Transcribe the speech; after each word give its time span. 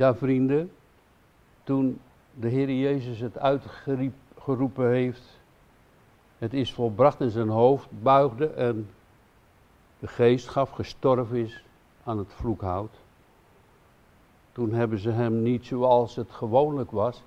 Ja, 0.00 0.14
vrienden, 0.14 0.70
toen 1.64 2.00
de 2.34 2.48
Heer 2.48 2.70
Jezus 2.70 3.20
het 3.20 3.38
uitgeroepen 3.38 4.88
heeft, 4.88 5.22
het 6.38 6.54
is 6.54 6.72
volbracht 6.72 7.20
in 7.20 7.30
zijn 7.30 7.48
hoofd, 7.48 7.88
buigde 8.02 8.46
en 8.46 8.88
de 9.98 10.06
geest 10.06 10.48
gaf, 10.48 10.70
gestorven 10.70 11.36
is 11.36 11.64
aan 12.04 12.18
het 12.18 12.32
vloekhout. 12.32 12.94
Toen 14.52 14.72
hebben 14.72 14.98
ze 14.98 15.10
hem 15.10 15.42
niet 15.42 15.66
zoals 15.66 16.16
het 16.16 16.30
gewoonlijk 16.30 16.90
was, 16.90 17.22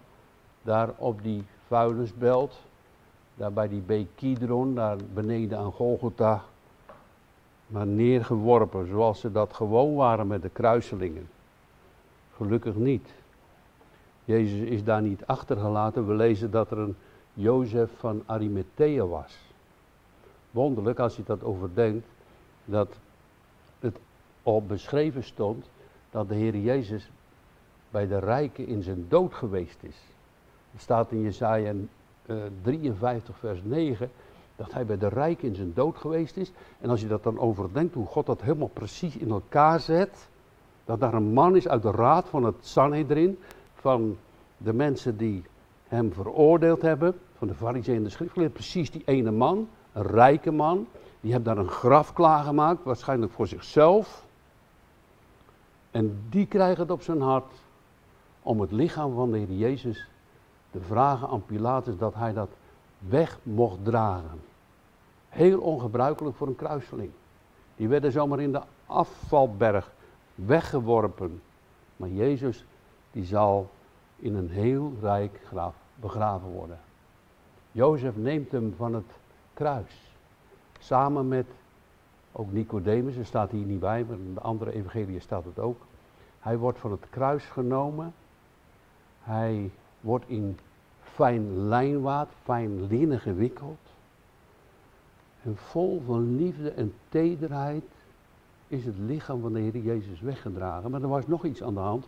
daar 0.62 0.90
op 0.98 1.24
die 1.24 1.44
vuilnisbelt, 1.68 2.62
daar 3.36 3.54
bij 3.54 3.68
die 3.68 3.82
beek 3.82 4.08
Kidron, 4.16 4.76
daar 4.76 4.98
beneden 5.14 5.58
aan 5.58 5.72
Golgotha, 5.72 6.44
maar 7.68 7.88
neergeworpen 7.88 8.88
zoals 8.88 9.20
ze 9.20 9.32
dat 9.32 9.54
gewoon 9.54 9.96
waren 9.96 10.28
met 10.28 10.42
de 10.42 10.50
kruiselingen. 10.50 11.28
Gelukkig 12.36 12.76
niet. 12.76 13.14
Jezus 14.26 14.70
is 14.70 14.84
daar 14.84 15.02
niet 15.02 15.26
achtergelaten. 15.26 16.08
We 16.08 16.14
lezen 16.14 16.52
dat 16.52 16.72
er 16.72 16.78
een 16.78 16.96
Jozef 17.34 17.92
van 17.98 18.24
Arimathea 18.26 19.06
was. 19.06 19.38
Wonderlijk 20.52 21.00
als 21.00 21.16
je 21.16 21.24
dat 21.26 21.44
overdenkt, 21.44 22.08
dat 22.66 22.96
het 23.80 23.98
al 24.44 24.66
beschreven 24.66 25.24
stond 25.24 25.66
dat 26.12 26.28
de 26.28 26.36
Heer 26.36 26.58
Jezus 26.58 27.12
bij 27.92 28.08
de 28.08 28.20
rijken 28.20 28.68
in 28.68 28.84
zijn 28.84 29.06
dood 29.10 29.34
geweest 29.34 29.84
is. 29.84 29.98
Het 30.72 30.82
staat 30.82 31.12
in 31.12 31.22
Jesaja 31.22 31.74
53 32.62 33.38
vers 33.38 33.64
9 33.64 34.12
dat 34.56 34.74
hij 34.74 34.86
bij 34.86 34.98
de 34.98 35.08
rijken 35.08 35.48
in 35.48 35.56
zijn 35.56 35.74
dood 35.74 35.98
geweest 35.98 36.38
is. 36.38 36.52
En 36.80 36.90
als 36.90 37.02
je 37.02 37.08
dat 37.08 37.24
dan 37.24 37.40
overdenkt, 37.40 37.94
hoe 37.94 38.06
God 38.06 38.26
dat 38.26 38.42
helemaal 38.42 38.72
precies 38.74 39.18
in 39.18 39.30
elkaar 39.30 39.80
zet. 39.80 40.30
Dat 40.86 41.00
daar 41.00 41.14
een 41.14 41.34
man 41.34 41.56
is 41.56 41.68
uit 41.68 41.82
de 41.82 41.92
raad 41.92 42.30
van 42.30 42.44
het 42.44 42.56
Sanhedrin, 42.60 43.40
van 43.74 44.18
de 44.58 44.74
mensen 44.74 45.18
die 45.18 45.44
hem 45.88 46.14
veroordeeld 46.14 46.82
hebben, 46.82 47.20
van 47.38 47.48
de 47.48 47.54
fariseeën 47.54 47.98
en 47.98 48.04
de 48.04 48.10
schriftgeleerden, 48.10 48.58
precies 48.58 48.92
die 48.92 49.02
ene 49.06 49.32
man, 49.32 49.70
een 49.94 50.04
rijke 50.04 50.52
man, 50.52 50.88
die 51.22 51.32
heeft 51.32 51.46
daar 51.46 51.58
een 51.58 51.70
graf 51.70 52.14
klaargemaakt, 52.14 52.84
waarschijnlijk 52.84 53.32
voor 53.32 53.48
zichzelf. 53.48 54.26
En 55.92 56.22
die 56.30 56.46
krijgt 56.46 56.78
het 56.78 56.92
op 56.92 57.02
zijn 57.02 57.22
hart 57.22 57.54
om 58.42 58.62
het 58.62 58.72
lichaam 58.72 59.14
van 59.14 59.32
de 59.32 59.38
Heer 59.38 59.52
Jezus 59.52 60.08
te 60.72 60.80
vragen 60.80 61.28
aan 61.28 61.46
Pilatus 61.46 61.98
dat 61.98 62.14
hij 62.14 62.34
dat 62.34 62.50
weg 63.00 63.40
mocht 63.44 63.78
dragen. 63.84 64.42
Heel 65.30 65.60
ongebruikelijk 65.60 66.36
voor 66.36 66.48
een 66.48 66.56
kruiseling. 66.56 67.12
Die 67.76 67.88
werden 67.88 68.12
zomaar 68.12 68.40
in 68.40 68.52
de 68.52 68.62
afvalberg 68.86 69.92
weggeworpen. 70.36 71.42
Maar 71.98 72.10
Jezus, 72.10 72.66
die 73.12 73.26
zal 73.26 73.70
in 74.16 74.36
een 74.36 74.50
heel 74.50 74.94
rijk 75.02 75.40
graf 75.46 75.76
begraven 75.96 76.50
worden. 76.50 76.80
Jozef 77.72 78.16
neemt 78.16 78.52
hem 78.52 78.74
van 78.78 78.94
het 78.94 79.18
kruis. 79.54 80.16
Samen 80.80 81.28
met 81.28 81.46
ook 82.32 82.52
Nicodemus, 82.52 83.16
er 83.16 83.26
staat 83.26 83.52
hier 83.52 83.66
niet 83.66 83.80
bij, 83.80 84.04
maar 84.04 84.18
in 84.18 84.34
de 84.34 84.42
andere 84.42 84.72
evangelie 84.72 85.20
staat 85.20 85.46
het 85.46 85.60
ook. 85.60 85.82
Hij 86.40 86.58
wordt 86.58 86.80
van 86.80 86.92
het 86.92 87.10
kruis 87.10 87.44
genomen. 87.44 88.14
Hij 89.22 89.72
wordt 90.00 90.26
in 90.28 90.60
fijn 91.02 91.68
lijnwaad, 91.68 92.30
fijn 92.44 92.88
linnen 92.88 93.20
gewikkeld. 93.20 93.80
En 95.44 95.58
vol 95.58 96.02
van 96.06 96.36
liefde 96.36 96.72
en 96.72 96.94
tederheid 97.10 97.84
is 98.74 98.86
het 98.86 98.98
lichaam 98.98 99.42
van 99.42 99.54
de 99.54 99.60
Heer 99.60 99.78
Jezus 99.78 100.22
weggedragen. 100.22 100.92
Maar 100.92 101.02
er 101.02 101.08
was 101.08 101.28
nog 101.28 101.46
iets 101.46 101.64
aan 101.64 101.74
de 101.74 101.80
hand. 101.80 102.08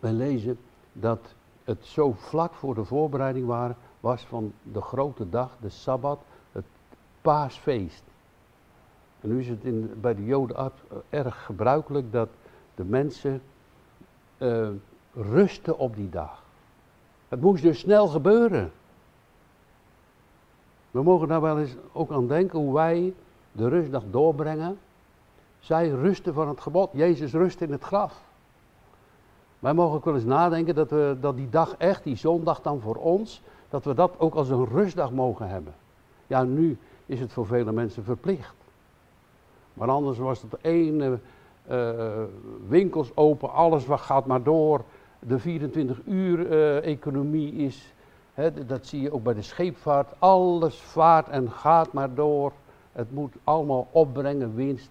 Wij 0.00 0.12
lezen 0.12 0.58
dat 0.92 1.34
het 1.64 1.86
zo 1.86 2.12
vlak 2.12 2.54
voor 2.54 2.74
de 2.74 2.84
voorbereiding 2.84 3.46
waren, 3.46 3.76
was 4.00 4.22
van 4.22 4.52
de 4.62 4.80
grote 4.80 5.28
dag, 5.28 5.56
de 5.60 5.68
Sabbat, 5.68 6.20
het 6.52 6.64
paasfeest. 7.22 8.02
En 9.20 9.28
nu 9.28 9.40
is 9.40 9.48
het 9.48 9.64
in, 9.64 10.00
bij 10.00 10.14
de 10.14 10.24
Joden 10.24 10.72
erg 11.10 11.44
gebruikelijk 11.44 12.12
dat 12.12 12.28
de 12.74 12.84
mensen 12.84 13.42
uh, 14.38 14.68
rusten 15.12 15.78
op 15.78 15.96
die 15.96 16.08
dag. 16.08 16.42
Het 17.28 17.40
moest 17.40 17.62
dus 17.62 17.78
snel 17.78 18.06
gebeuren. 18.06 18.72
We 20.90 21.02
mogen 21.02 21.28
daar 21.28 21.40
wel 21.40 21.58
eens 21.58 21.76
ook 21.92 22.10
aan 22.10 22.28
denken 22.28 22.58
hoe 22.58 22.74
wij 22.74 23.14
de 23.52 23.68
rustdag 23.68 24.02
doorbrengen. 24.10 24.78
Zij 25.66 25.88
rusten 25.88 26.34
van 26.34 26.48
het 26.48 26.60
gebod. 26.60 26.90
Jezus 26.92 27.32
rust 27.32 27.60
in 27.60 27.72
het 27.72 27.82
graf. 27.82 28.22
Wij 29.58 29.74
mogen 29.74 29.96
ook 29.96 30.04
wel 30.04 30.14
eens 30.14 30.24
nadenken 30.24 30.74
dat, 30.74 30.90
we, 30.90 31.16
dat 31.20 31.36
die 31.36 31.48
dag 31.48 31.74
echt, 31.76 32.04
die 32.04 32.16
zondag 32.16 32.60
dan 32.60 32.80
voor 32.80 32.94
ons, 32.96 33.42
dat 33.68 33.84
we 33.84 33.94
dat 33.94 34.14
ook 34.18 34.34
als 34.34 34.48
een 34.48 34.66
rustdag 34.66 35.12
mogen 35.12 35.48
hebben. 35.48 35.74
Ja, 36.26 36.42
nu 36.42 36.78
is 37.06 37.20
het 37.20 37.32
voor 37.32 37.46
vele 37.46 37.72
mensen 37.72 38.04
verplicht. 38.04 38.54
Maar 39.74 39.88
anders 39.88 40.18
was 40.18 40.42
het 40.42 40.56
ene 40.60 41.18
uh, 41.70 42.22
winkels 42.68 43.16
open, 43.16 43.52
alles 43.52 43.86
wat 43.86 44.00
gaat 44.00 44.26
maar 44.26 44.42
door. 44.42 44.84
De 45.18 45.38
24 45.38 46.00
uur 46.04 46.38
uh, 46.38 46.84
economie 46.84 47.52
is, 47.52 47.94
hè, 48.34 48.66
dat 48.66 48.86
zie 48.86 49.00
je 49.00 49.12
ook 49.12 49.22
bij 49.22 49.34
de 49.34 49.42
scheepvaart. 49.42 50.14
Alles 50.18 50.80
vaart 50.80 51.28
en 51.28 51.50
gaat 51.50 51.92
maar 51.92 52.14
door. 52.14 52.52
Het 52.92 53.12
moet 53.12 53.34
allemaal 53.44 53.88
opbrengen, 53.90 54.54
winst. 54.54 54.90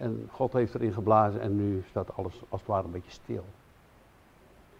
En 0.00 0.28
God 0.32 0.52
heeft 0.52 0.74
erin 0.74 0.92
geblazen 0.92 1.40
en 1.40 1.56
nu 1.56 1.84
staat 1.88 2.16
alles 2.16 2.42
als 2.48 2.60
het 2.60 2.70
ware 2.70 2.84
een 2.84 2.90
beetje 2.90 3.10
stil. 3.10 3.44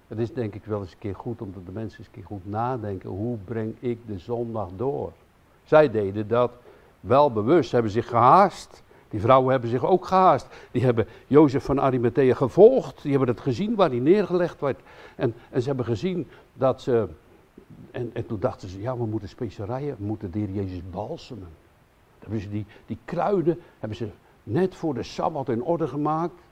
Het 0.08 0.19
is 0.19 0.32
denk 0.32 0.54
ik 0.54 0.64
wel 0.64 0.81
eens 0.81 0.92
een 0.92 0.98
keer 0.98 1.14
goed 1.14 1.42
omdat 1.42 1.66
de 1.66 1.72
mensen 1.72 1.98
eens 1.98 2.06
een 2.06 2.12
keer 2.12 2.25
goed 2.25 2.47
nadenken. 2.47 3.10
Hoe 3.10 3.36
breng 3.44 3.76
ik 3.81 3.98
de 4.06 4.19
zondag 4.19 4.69
door? 4.76 5.12
Zij 5.64 5.91
deden 5.91 6.28
dat 6.28 6.50
wel 7.00 7.32
bewust, 7.32 7.72
hebben 7.72 7.91
zich 7.91 8.08
gehaast. 8.08 8.82
Die 9.08 9.20
vrouwen 9.20 9.50
hebben 9.50 9.70
zich 9.70 9.84
ook 9.84 10.06
gehaast. 10.06 10.47
Die 10.70 10.84
hebben 10.84 11.06
Jozef 11.26 11.64
van 11.64 11.81
Arimathea 11.81 12.34
gevolgd. 12.34 13.02
Die 13.02 13.10
hebben 13.10 13.28
het 13.28 13.41
gezien 13.41 13.75
waar 13.75 13.91
hij 13.91 13.98
neergelegd 13.98 14.60
werd. 14.60 14.81
En, 15.16 15.34
en 15.50 15.60
ze 15.60 15.69
hebben 15.69 15.87
gezien 15.87 16.28
dat 16.52 16.82
ze. 16.82 17.08
En, 17.91 18.10
en 18.12 18.26
toen 18.26 18.41
dachten 18.41 18.69
ze: 18.69 18.81
ja, 18.81 18.97
we 18.97 19.06
moeten 19.06 19.28
specerijen, 19.28 19.97
we 19.98 20.04
moeten 20.04 20.31
de 20.31 20.52
Jezus 20.52 20.82
balsemen. 20.91 21.48
Dan 22.19 22.31
hebben 22.31 22.41
ze 22.41 22.50
die, 22.50 22.66
die 22.87 22.98
kruiden 23.04 23.60
hebben 23.78 23.98
ze 23.98 24.08
net 24.50 24.75
voor 24.75 24.94
de 24.94 25.03
sabbat 25.03 25.49
in 25.49 25.62
orde 25.62 25.87
gemaakt. 25.87 26.43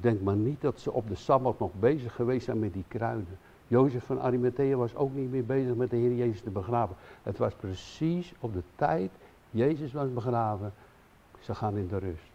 Denk 0.00 0.20
maar 0.20 0.36
niet 0.36 0.60
dat 0.60 0.80
ze 0.80 0.92
op 0.92 1.08
de 1.08 1.14
Sabbat 1.14 1.58
nog 1.58 1.70
bezig 1.78 2.14
geweest 2.14 2.44
zijn 2.44 2.58
met 2.58 2.72
die 2.72 2.84
kruiden. 2.88 3.38
Jozef 3.66 4.04
van 4.04 4.20
Arimathea 4.20 4.76
was 4.76 4.94
ook 4.94 5.14
niet 5.14 5.30
meer 5.30 5.44
bezig 5.44 5.74
met 5.74 5.90
de 5.90 5.96
Heer 5.96 6.14
Jezus 6.14 6.40
te 6.40 6.50
begraven. 6.50 6.96
Het 7.22 7.38
was 7.38 7.54
precies 7.54 8.32
op 8.40 8.52
de 8.52 8.62
tijd, 8.76 9.10
Jezus 9.50 9.92
was 9.92 10.12
begraven, 10.12 10.72
ze 11.40 11.54
gaan 11.54 11.76
in 11.76 11.88
de 11.88 11.98
rust. 11.98 12.30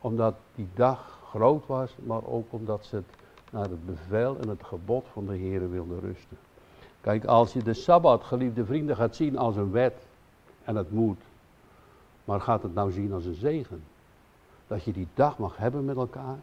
Omdat 0.00 0.34
die 0.54 0.68
dag 0.74 1.20
groot 1.24 1.66
was, 1.66 1.96
maar 2.02 2.26
ook 2.26 2.46
omdat 2.50 2.84
ze 2.84 2.96
het 2.96 3.14
naar 3.50 3.68
het 3.68 3.86
bevel 3.86 4.38
en 4.38 4.48
het 4.48 4.64
gebod 4.64 5.06
van 5.12 5.26
de 5.26 5.36
Heer 5.36 5.70
wilden 5.70 6.00
rusten. 6.00 6.36
Kijk, 7.00 7.24
als 7.24 7.52
je 7.52 7.62
de 7.62 7.74
Sabbat, 7.74 8.24
geliefde 8.24 8.64
vrienden, 8.64 8.96
gaat 8.96 9.16
zien 9.16 9.38
als 9.38 9.56
een 9.56 9.70
wet, 9.70 10.06
en 10.64 10.76
het 10.76 10.90
moet, 10.90 11.22
maar 12.30 12.40
gaat 12.40 12.62
het 12.62 12.74
nou 12.74 12.92
zien 12.92 13.12
als 13.12 13.24
een 13.24 13.34
zegen? 13.34 13.82
Dat 14.66 14.82
je 14.82 14.92
die 14.92 15.08
dag 15.14 15.38
mag 15.38 15.56
hebben 15.56 15.84
met 15.84 15.96
elkaar. 15.96 16.38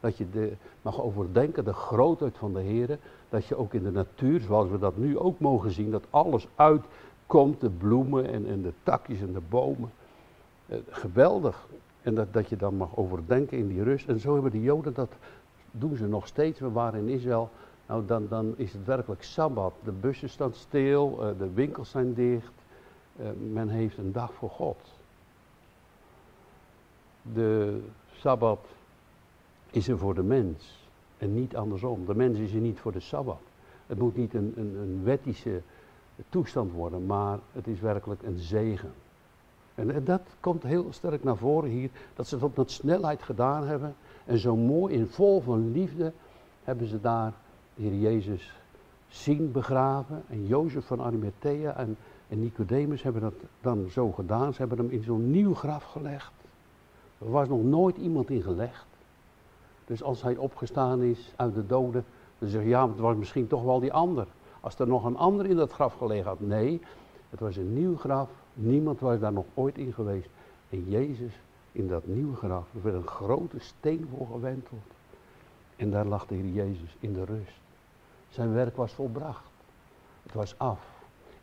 Dat 0.00 0.16
je 0.16 0.30
de, 0.30 0.52
mag 0.82 1.00
overdenken 1.00 1.64
de 1.64 1.72
grootheid 1.72 2.38
van 2.38 2.52
de 2.54 2.60
Heer. 2.60 2.98
Dat 3.28 3.46
je 3.46 3.56
ook 3.56 3.74
in 3.74 3.82
de 3.82 3.90
natuur, 3.90 4.40
zoals 4.40 4.68
we 4.68 4.78
dat 4.78 4.96
nu 4.96 5.18
ook 5.18 5.40
mogen 5.40 5.70
zien, 5.70 5.90
dat 5.90 6.04
alles 6.10 6.48
uitkomt. 6.54 7.60
De 7.60 7.70
bloemen 7.70 8.46
en, 8.46 8.62
de 8.62 8.72
takjes 8.82 9.20
en 9.20 9.32
de 9.32 9.40
bomen. 9.48 9.90
Eh, 10.66 10.78
geweldig. 10.88 11.66
En 12.02 12.14
dat, 12.14 12.32
dat 12.32 12.48
je 12.48 12.56
dan 12.56 12.74
mag 12.74 12.96
overdenken 12.96 13.58
in 13.58 13.68
die 13.68 13.82
rust. 13.82 14.08
En 14.08 14.20
zo 14.20 14.32
hebben 14.32 14.50
de 14.50 14.62
Joden 14.62 14.94
dat, 14.94 15.12
doen 15.70 15.96
ze 15.96 16.06
nog 16.06 16.26
steeds. 16.26 16.60
We 16.60 16.70
waren 16.70 17.00
in 17.00 17.08
Israël. 17.08 17.50
Nou, 17.86 18.06
dan, 18.06 18.26
dan 18.28 18.54
is 18.56 18.72
het 18.72 18.84
werkelijk 18.84 19.22
Sabbat. 19.22 19.72
De 19.84 19.92
bussen 19.92 20.28
staan 20.28 20.54
stil, 20.54 21.18
uh, 21.20 21.38
de 21.38 21.52
winkels 21.52 21.90
zijn 21.90 22.14
dicht. 22.14 22.52
Uh, 23.20 23.26
men 23.52 23.68
heeft 23.68 23.98
een 23.98 24.12
dag 24.12 24.34
voor 24.34 24.50
God 24.50 24.98
de 27.22 27.80
Sabbat 28.12 28.66
is 29.70 29.88
er 29.88 29.98
voor 29.98 30.14
de 30.14 30.22
mens 30.22 30.88
en 31.18 31.34
niet 31.34 31.56
andersom. 31.56 32.06
De 32.06 32.14
mens 32.14 32.38
is 32.38 32.52
er 32.52 32.60
niet 32.60 32.80
voor 32.80 32.92
de 32.92 33.00
Sabbat. 33.00 33.40
Het 33.86 33.98
moet 33.98 34.16
niet 34.16 34.34
een, 34.34 34.52
een, 34.56 34.76
een 34.76 35.00
wettische 35.04 35.62
toestand 36.28 36.72
worden, 36.72 37.06
maar 37.06 37.38
het 37.52 37.66
is 37.66 37.80
werkelijk 37.80 38.22
een 38.22 38.38
zegen. 38.38 38.92
En, 39.74 40.04
dat 40.04 40.22
komt 40.40 40.62
heel 40.62 40.86
sterk 40.90 41.24
naar 41.24 41.36
voren 41.36 41.70
hier, 41.70 41.90
dat 42.14 42.26
ze 42.26 42.34
het 42.34 42.44
op 42.44 42.56
met 42.56 42.70
snelheid 42.70 43.22
gedaan 43.22 43.66
hebben. 43.66 43.94
En 44.24 44.38
zo 44.38 44.56
mooi 44.56 44.94
in 44.94 45.06
vol 45.06 45.40
van 45.40 45.72
liefde 45.72 46.12
hebben 46.64 46.86
ze 46.86 47.00
daar 47.00 47.32
de 47.74 47.82
Heer 47.82 47.94
Jezus 47.94 48.52
zien 49.08 49.52
begraven. 49.52 50.22
En 50.28 50.46
Jozef 50.46 50.84
van 50.84 51.00
Arimathea 51.00 51.76
en, 51.76 51.96
en 52.28 52.40
Nicodemus 52.40 53.02
hebben 53.02 53.22
dat 53.22 53.34
dan 53.60 53.88
zo 53.90 54.10
gedaan. 54.10 54.52
Ze 54.52 54.58
hebben 54.58 54.78
hem 54.78 54.90
in 54.90 55.02
zo'n 55.02 55.30
nieuw 55.30 55.54
graf 55.54 55.84
gelegd. 55.84 56.32
Er 57.20 57.30
was 57.30 57.48
nog 57.48 57.62
nooit 57.62 57.96
iemand 57.96 58.30
in 58.30 58.42
gelegd. 58.42 58.86
Dus 59.84 60.02
als 60.02 60.22
hij 60.22 60.36
opgestaan 60.36 61.02
is 61.02 61.32
uit 61.36 61.54
de 61.54 61.66
doden, 61.66 62.04
dan 62.38 62.48
zeg 62.48 62.62
je 62.62 62.68
ja, 62.68 62.88
het 62.88 62.98
was 62.98 63.16
misschien 63.16 63.46
toch 63.46 63.62
wel 63.62 63.80
die 63.80 63.92
ander. 63.92 64.26
Als 64.60 64.78
er 64.78 64.86
nog 64.86 65.04
een 65.04 65.16
ander 65.16 65.46
in 65.46 65.56
dat 65.56 65.72
graf 65.72 65.94
gelegen 65.94 66.26
had. 66.26 66.40
Nee, 66.40 66.80
het 67.30 67.40
was 67.40 67.56
een 67.56 67.74
nieuw 67.74 67.96
graf. 67.96 68.30
Niemand 68.54 69.00
was 69.00 69.18
daar 69.18 69.32
nog 69.32 69.44
ooit 69.54 69.78
in 69.78 69.92
geweest. 69.92 70.28
En 70.68 70.90
Jezus 70.90 71.32
in 71.72 71.88
dat 71.88 72.06
nieuwe 72.06 72.36
graf, 72.36 72.74
er 72.74 72.82
werd 72.82 72.96
een 72.96 73.06
grote 73.06 73.58
steen 73.58 74.08
voor 74.16 74.26
gewenteld. 74.26 74.80
En 75.76 75.90
daar 75.90 76.06
lag 76.06 76.26
de 76.26 76.34
Heer 76.34 76.52
Jezus 76.52 76.96
in 77.00 77.12
de 77.12 77.24
rust. 77.24 77.60
Zijn 78.28 78.52
werk 78.52 78.76
was 78.76 78.92
volbracht. 78.92 79.44
Het 80.22 80.34
was 80.34 80.54
af. 80.58 80.80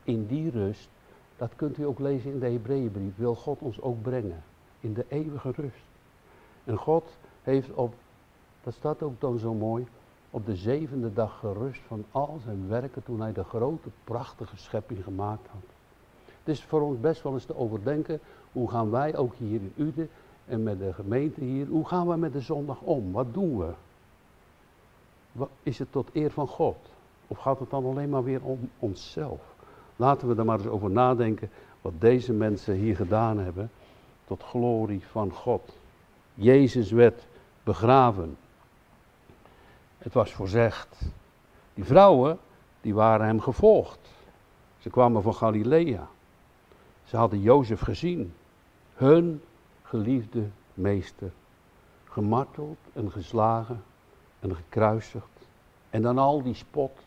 In 0.03 0.25
die 0.25 0.49
rust, 0.49 0.89
dat 1.37 1.51
kunt 1.55 1.77
u 1.77 1.85
ook 1.85 1.99
lezen 1.99 2.31
in 2.31 2.39
de 2.39 2.49
Hebreeënbrief, 2.49 3.15
wil 3.15 3.35
God 3.35 3.59
ons 3.61 3.81
ook 3.81 4.01
brengen. 4.01 4.43
In 4.87 4.93
de 4.93 5.05
eeuwige 5.07 5.51
rust. 5.55 5.85
En 6.63 6.77
God 6.77 7.17
heeft 7.43 7.73
op, 7.73 7.93
dat 8.63 8.73
staat 8.73 9.01
ook 9.01 9.21
dan 9.21 9.37
zo 9.37 9.53
mooi, 9.53 9.87
op 10.29 10.45
de 10.45 10.55
zevende 10.55 11.13
dag 11.13 11.39
gerust 11.39 11.81
van 11.87 12.05
al 12.11 12.39
zijn 12.43 12.67
werken 12.67 13.03
toen 13.03 13.21
hij 13.21 13.33
de 13.33 13.43
grote, 13.43 13.89
prachtige 14.03 14.57
schepping 14.57 15.03
gemaakt 15.03 15.47
had. 15.47 15.61
Het 16.25 16.55
is 16.55 16.63
voor 16.63 16.81
ons 16.81 16.99
best 16.99 17.23
wel 17.23 17.33
eens 17.33 17.45
te 17.45 17.57
overdenken, 17.57 18.19
hoe 18.51 18.69
gaan 18.69 18.89
wij 18.89 19.15
ook 19.17 19.35
hier 19.35 19.59
in 19.59 19.73
Uden 19.75 20.09
en 20.45 20.63
met 20.63 20.79
de 20.79 20.93
gemeente 20.93 21.41
hier, 21.41 21.67
hoe 21.67 21.87
gaan 21.87 22.07
we 22.07 22.15
met 22.15 22.33
de 22.33 22.41
zondag 22.41 22.81
om? 22.81 23.11
Wat 23.11 23.33
doen 23.33 23.57
we? 23.57 23.73
Is 25.63 25.79
het 25.79 25.91
tot 25.91 26.09
eer 26.13 26.31
van 26.31 26.47
God? 26.47 26.77
Of 27.27 27.37
gaat 27.37 27.59
het 27.59 27.69
dan 27.69 27.85
alleen 27.85 28.09
maar 28.09 28.23
weer 28.23 28.43
om 28.43 28.69
onszelf? 28.79 29.41
Laten 29.95 30.27
we 30.27 30.35
er 30.35 30.45
maar 30.45 30.57
eens 30.57 30.67
over 30.67 30.89
nadenken 30.89 31.49
wat 31.81 31.93
deze 31.99 32.33
mensen 32.33 32.73
hier 32.73 32.95
gedaan 32.95 33.37
hebben 33.37 33.69
tot 34.27 34.43
glorie 34.43 35.03
van 35.05 35.31
God. 35.31 35.77
Jezus 36.33 36.91
werd 36.91 37.27
begraven. 37.63 38.37
Het 39.97 40.13
was 40.13 40.33
voorzegd. 40.33 41.01
Die 41.73 41.83
vrouwen, 41.83 42.39
die 42.81 42.93
waren 42.93 43.25
hem 43.25 43.39
gevolgd. 43.39 43.99
Ze 44.77 44.89
kwamen 44.89 45.21
van 45.21 45.33
Galilea. 45.35 46.07
Ze 47.03 47.17
hadden 47.17 47.41
Jozef 47.41 47.79
gezien. 47.79 48.33
Hun 48.93 49.41
geliefde 49.83 50.49
meester. 50.73 51.31
Gemarteld 52.03 52.77
en 52.93 53.11
geslagen 53.11 53.83
en 54.39 54.55
gekruisigd. 54.55 55.47
En 55.89 56.01
dan 56.01 56.17
al 56.17 56.43
die 56.43 56.53
spot. 56.53 56.99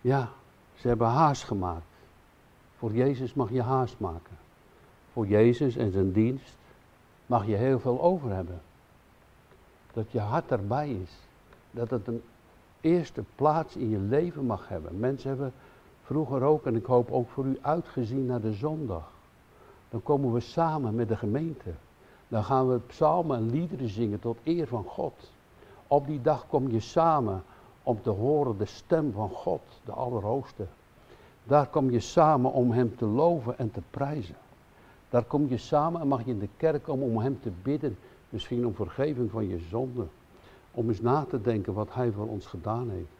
Ja, 0.00 0.28
ze 0.74 0.88
hebben 0.88 1.06
haast 1.06 1.44
gemaakt. 1.44 1.86
Voor 2.76 2.92
Jezus 2.92 3.34
mag 3.34 3.50
je 3.50 3.62
haast 3.62 3.98
maken. 3.98 4.41
Voor 5.12 5.26
Jezus 5.26 5.76
en 5.76 5.92
zijn 5.92 6.12
dienst 6.12 6.56
mag 7.26 7.46
je 7.46 7.54
heel 7.54 7.80
veel 7.80 8.02
over 8.02 8.30
hebben. 8.30 8.60
Dat 9.92 10.10
je 10.10 10.20
hart 10.20 10.50
erbij 10.50 10.90
is. 10.90 11.18
Dat 11.70 11.90
het 11.90 12.06
een 12.06 12.22
eerste 12.80 13.24
plaats 13.34 13.76
in 13.76 13.88
je 13.88 13.98
leven 13.98 14.46
mag 14.46 14.68
hebben. 14.68 14.98
Mensen 14.98 15.28
hebben 15.28 15.52
vroeger 16.02 16.42
ook, 16.42 16.66
en 16.66 16.76
ik 16.76 16.84
hoop 16.84 17.10
ook 17.10 17.28
voor 17.28 17.44
u, 17.44 17.58
uitgezien 17.60 18.26
naar 18.26 18.40
de 18.40 18.52
zondag. 18.52 19.10
Dan 19.90 20.02
komen 20.02 20.32
we 20.32 20.40
samen 20.40 20.94
met 20.94 21.08
de 21.08 21.16
gemeente. 21.16 21.70
Dan 22.28 22.44
gaan 22.44 22.68
we 22.68 22.78
psalmen 22.78 23.36
en 23.36 23.50
liederen 23.50 23.88
zingen 23.88 24.20
tot 24.20 24.38
eer 24.42 24.66
van 24.66 24.84
God. 24.84 25.30
Op 25.86 26.06
die 26.06 26.22
dag 26.22 26.46
kom 26.48 26.70
je 26.70 26.80
samen 26.80 27.42
om 27.82 28.02
te 28.02 28.10
horen 28.10 28.58
de 28.58 28.64
stem 28.64 29.12
van 29.12 29.30
God, 29.30 29.60
de 29.84 29.92
Allerhoogste. 29.92 30.66
Daar 31.44 31.66
kom 31.66 31.90
je 31.90 32.00
samen 32.00 32.52
om 32.52 32.70
Hem 32.70 32.96
te 32.96 33.06
loven 33.06 33.58
en 33.58 33.70
te 33.70 33.80
prijzen. 33.90 34.36
Daar 35.12 35.24
kom 35.24 35.48
je 35.48 35.58
samen 35.58 36.00
en 36.00 36.08
mag 36.08 36.24
je 36.24 36.30
in 36.30 36.38
de 36.38 36.48
kerk 36.56 36.82
komen 36.82 37.06
om 37.06 37.18
Hem 37.18 37.40
te 37.40 37.50
bidden. 37.62 37.96
Misschien 38.28 38.66
om 38.66 38.74
vergeving 38.74 39.30
van 39.30 39.48
je 39.48 39.58
zonde. 39.58 40.06
Om 40.70 40.88
eens 40.88 41.00
na 41.00 41.24
te 41.24 41.40
denken 41.40 41.72
wat 41.72 41.94
Hij 41.94 42.12
voor 42.12 42.28
ons 42.28 42.46
gedaan 42.46 42.90
heeft. 42.90 43.18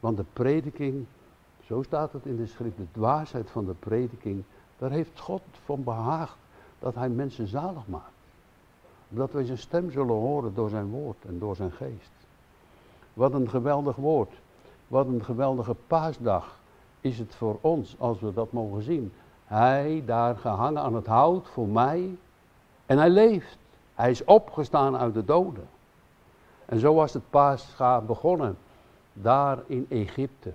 Want 0.00 0.16
de 0.16 0.24
prediking, 0.32 1.06
zo 1.64 1.82
staat 1.82 2.12
het 2.12 2.26
in 2.26 2.36
de 2.36 2.46
schrift, 2.46 2.76
de 2.76 2.86
dwaasheid 2.92 3.50
van 3.50 3.64
de 3.64 3.74
prediking, 3.78 4.42
daar 4.78 4.90
heeft 4.90 5.20
God 5.20 5.42
van 5.64 5.84
behaagd 5.84 6.36
dat 6.78 6.94
Hij 6.94 7.08
mensen 7.08 7.46
zalig 7.46 7.86
maakt. 7.86 8.12
Dat 9.08 9.32
wij 9.32 9.44
zijn 9.44 9.58
stem 9.58 9.90
zullen 9.90 10.14
horen 10.14 10.54
door 10.54 10.68
zijn 10.68 10.86
woord 10.86 11.24
en 11.26 11.38
door 11.38 11.56
zijn 11.56 11.72
geest. 11.72 12.12
Wat 13.14 13.32
een 13.32 13.48
geweldig 13.48 13.96
woord. 13.96 14.32
Wat 14.86 15.06
een 15.06 15.24
geweldige 15.24 15.76
paasdag 15.86 16.58
is 17.00 17.18
het 17.18 17.34
voor 17.34 17.58
ons 17.60 17.94
als 17.98 18.20
we 18.20 18.32
dat 18.32 18.52
mogen 18.52 18.82
zien. 18.82 19.12
Hij 19.48 20.02
daar 20.06 20.36
gehangen 20.36 20.82
aan 20.82 20.94
het 20.94 21.06
hout 21.06 21.48
voor 21.48 21.68
mij. 21.68 22.18
En 22.86 22.98
hij 22.98 23.10
leeft. 23.10 23.58
Hij 23.94 24.10
is 24.10 24.24
opgestaan 24.24 24.96
uit 24.96 25.14
de 25.14 25.24
doden. 25.24 25.68
En 26.64 26.78
zo 26.78 26.94
was 26.94 27.12
het 27.12 27.30
paascha 27.30 28.00
begonnen. 28.00 28.58
Daar 29.12 29.58
in 29.66 29.86
Egypte. 29.88 30.52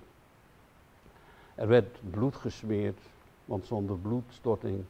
Er 1.55 1.67
werd 1.67 1.99
bloed 2.09 2.35
gesmeerd. 2.35 2.99
Want 3.45 3.65
zonder 3.65 3.97
bloedstorting, 3.97 4.83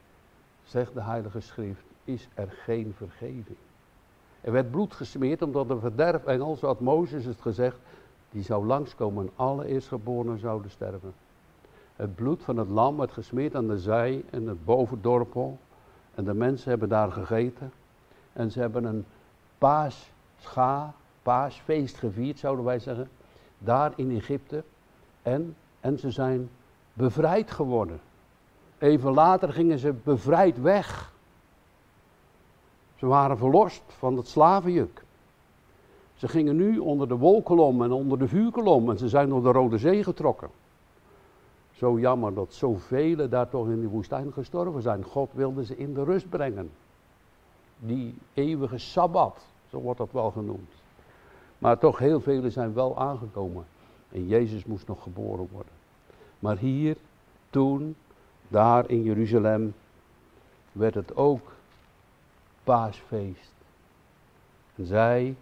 zegt 0.64 0.94
de 0.94 1.02
Heilige 1.02 1.40
Schrift, 1.40 1.84
is 2.04 2.28
er 2.34 2.50
geen 2.50 2.94
vergeving. 2.96 3.56
Er 4.40 4.52
werd 4.52 4.70
bloed 4.70 4.94
gesmeerd 4.94 5.42
omdat 5.42 5.68
de 5.68 5.78
verderfengel, 5.78 6.56
zo 6.56 6.66
had 6.66 6.80
Mozes 6.80 7.24
het 7.24 7.40
gezegd, 7.40 7.76
die 8.30 8.42
zou 8.42 8.66
langskomen 8.66 9.26
en 9.26 9.32
alle 9.36 9.66
eerstgeborenen 9.66 10.38
zouden 10.38 10.70
sterven. 10.70 11.14
Het 11.96 12.14
bloed 12.14 12.42
van 12.42 12.56
het 12.56 12.68
lam 12.68 12.96
werd 12.96 13.12
gesmeerd 13.12 13.54
aan 13.54 13.68
de 13.68 13.78
zij 13.78 14.24
en 14.30 14.46
het 14.46 14.64
bovendorpel. 14.64 15.58
En 16.14 16.24
de 16.24 16.34
mensen 16.34 16.70
hebben 16.70 16.88
daar 16.88 17.12
gegeten. 17.12 17.72
En 18.32 18.50
ze 18.50 18.60
hebben 18.60 18.84
een 18.84 19.04
paascha, 19.58 20.94
paasfeest 21.22 21.96
gevierd, 21.96 22.38
zouden 22.38 22.64
wij 22.64 22.78
zeggen. 22.78 23.08
Daar 23.58 23.92
in 23.96 24.16
Egypte. 24.16 24.64
En, 25.22 25.56
en 25.80 25.98
ze 25.98 26.10
zijn 26.10 26.50
bevrijd 26.92 27.50
geworden. 27.50 28.00
Even 28.78 29.12
later 29.12 29.52
gingen 29.52 29.78
ze 29.78 29.92
bevrijd 29.92 30.60
weg. 30.60 31.12
Ze 32.94 33.06
waren 33.06 33.38
verlost 33.38 33.82
van 33.86 34.16
het 34.16 34.28
slavenjuk. 34.28 35.04
Ze 36.14 36.28
gingen 36.28 36.56
nu 36.56 36.78
onder 36.78 37.08
de 37.08 37.16
wolkolom 37.16 37.82
en 37.82 37.92
onder 37.92 38.18
de 38.18 38.28
vuurkolom 38.28 38.90
en 38.90 38.98
ze 38.98 39.08
zijn 39.08 39.28
door 39.28 39.42
de 39.42 39.52
Rode 39.52 39.78
Zee 39.78 40.04
getrokken. 40.04 40.50
Zo 41.74 41.98
jammer 41.98 42.34
dat 42.34 42.52
zoveel 42.52 43.28
daar 43.28 43.48
toch 43.48 43.66
in 43.66 43.80
die 43.80 43.88
woestijn 43.88 44.32
gestorven 44.32 44.82
zijn. 44.82 45.04
God 45.04 45.30
wilde 45.32 45.64
ze 45.64 45.76
in 45.76 45.94
de 45.94 46.04
rust 46.04 46.28
brengen. 46.28 46.70
Die 47.78 48.14
eeuwige 48.34 48.78
Sabbat, 48.78 49.46
zo 49.70 49.78
wordt 49.78 49.98
dat 49.98 50.12
wel 50.12 50.30
genoemd. 50.30 50.70
Maar 51.58 51.78
toch 51.78 51.98
heel 51.98 52.20
velen 52.20 52.52
zijn 52.52 52.74
wel 52.74 52.98
aangekomen. 52.98 53.64
En 54.12 54.26
Jezus 54.26 54.64
moest 54.64 54.86
nog 54.86 55.02
geboren 55.02 55.48
worden. 55.52 55.72
Maar 56.38 56.56
hier, 56.56 56.96
toen, 57.50 57.96
daar 58.48 58.90
in 58.90 59.02
Jeruzalem, 59.02 59.74
werd 60.72 60.94
het 60.94 61.16
ook 61.16 61.52
paasfeest. 62.64 63.52
En 64.74 64.86
zij, 64.86 65.34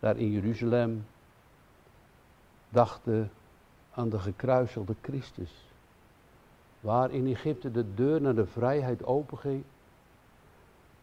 daar 0.00 0.16
in 0.16 0.30
Jeruzalem, 0.30 1.06
dachten 2.68 3.30
aan 3.94 4.08
de 4.08 4.18
gekruiselde 4.18 4.94
Christus. 5.00 5.64
Waar 6.80 7.10
in 7.10 7.26
Egypte 7.26 7.70
de 7.70 7.94
deur 7.94 8.20
naar 8.20 8.34
de 8.34 8.46
vrijheid 8.46 9.04
openging. 9.04 9.62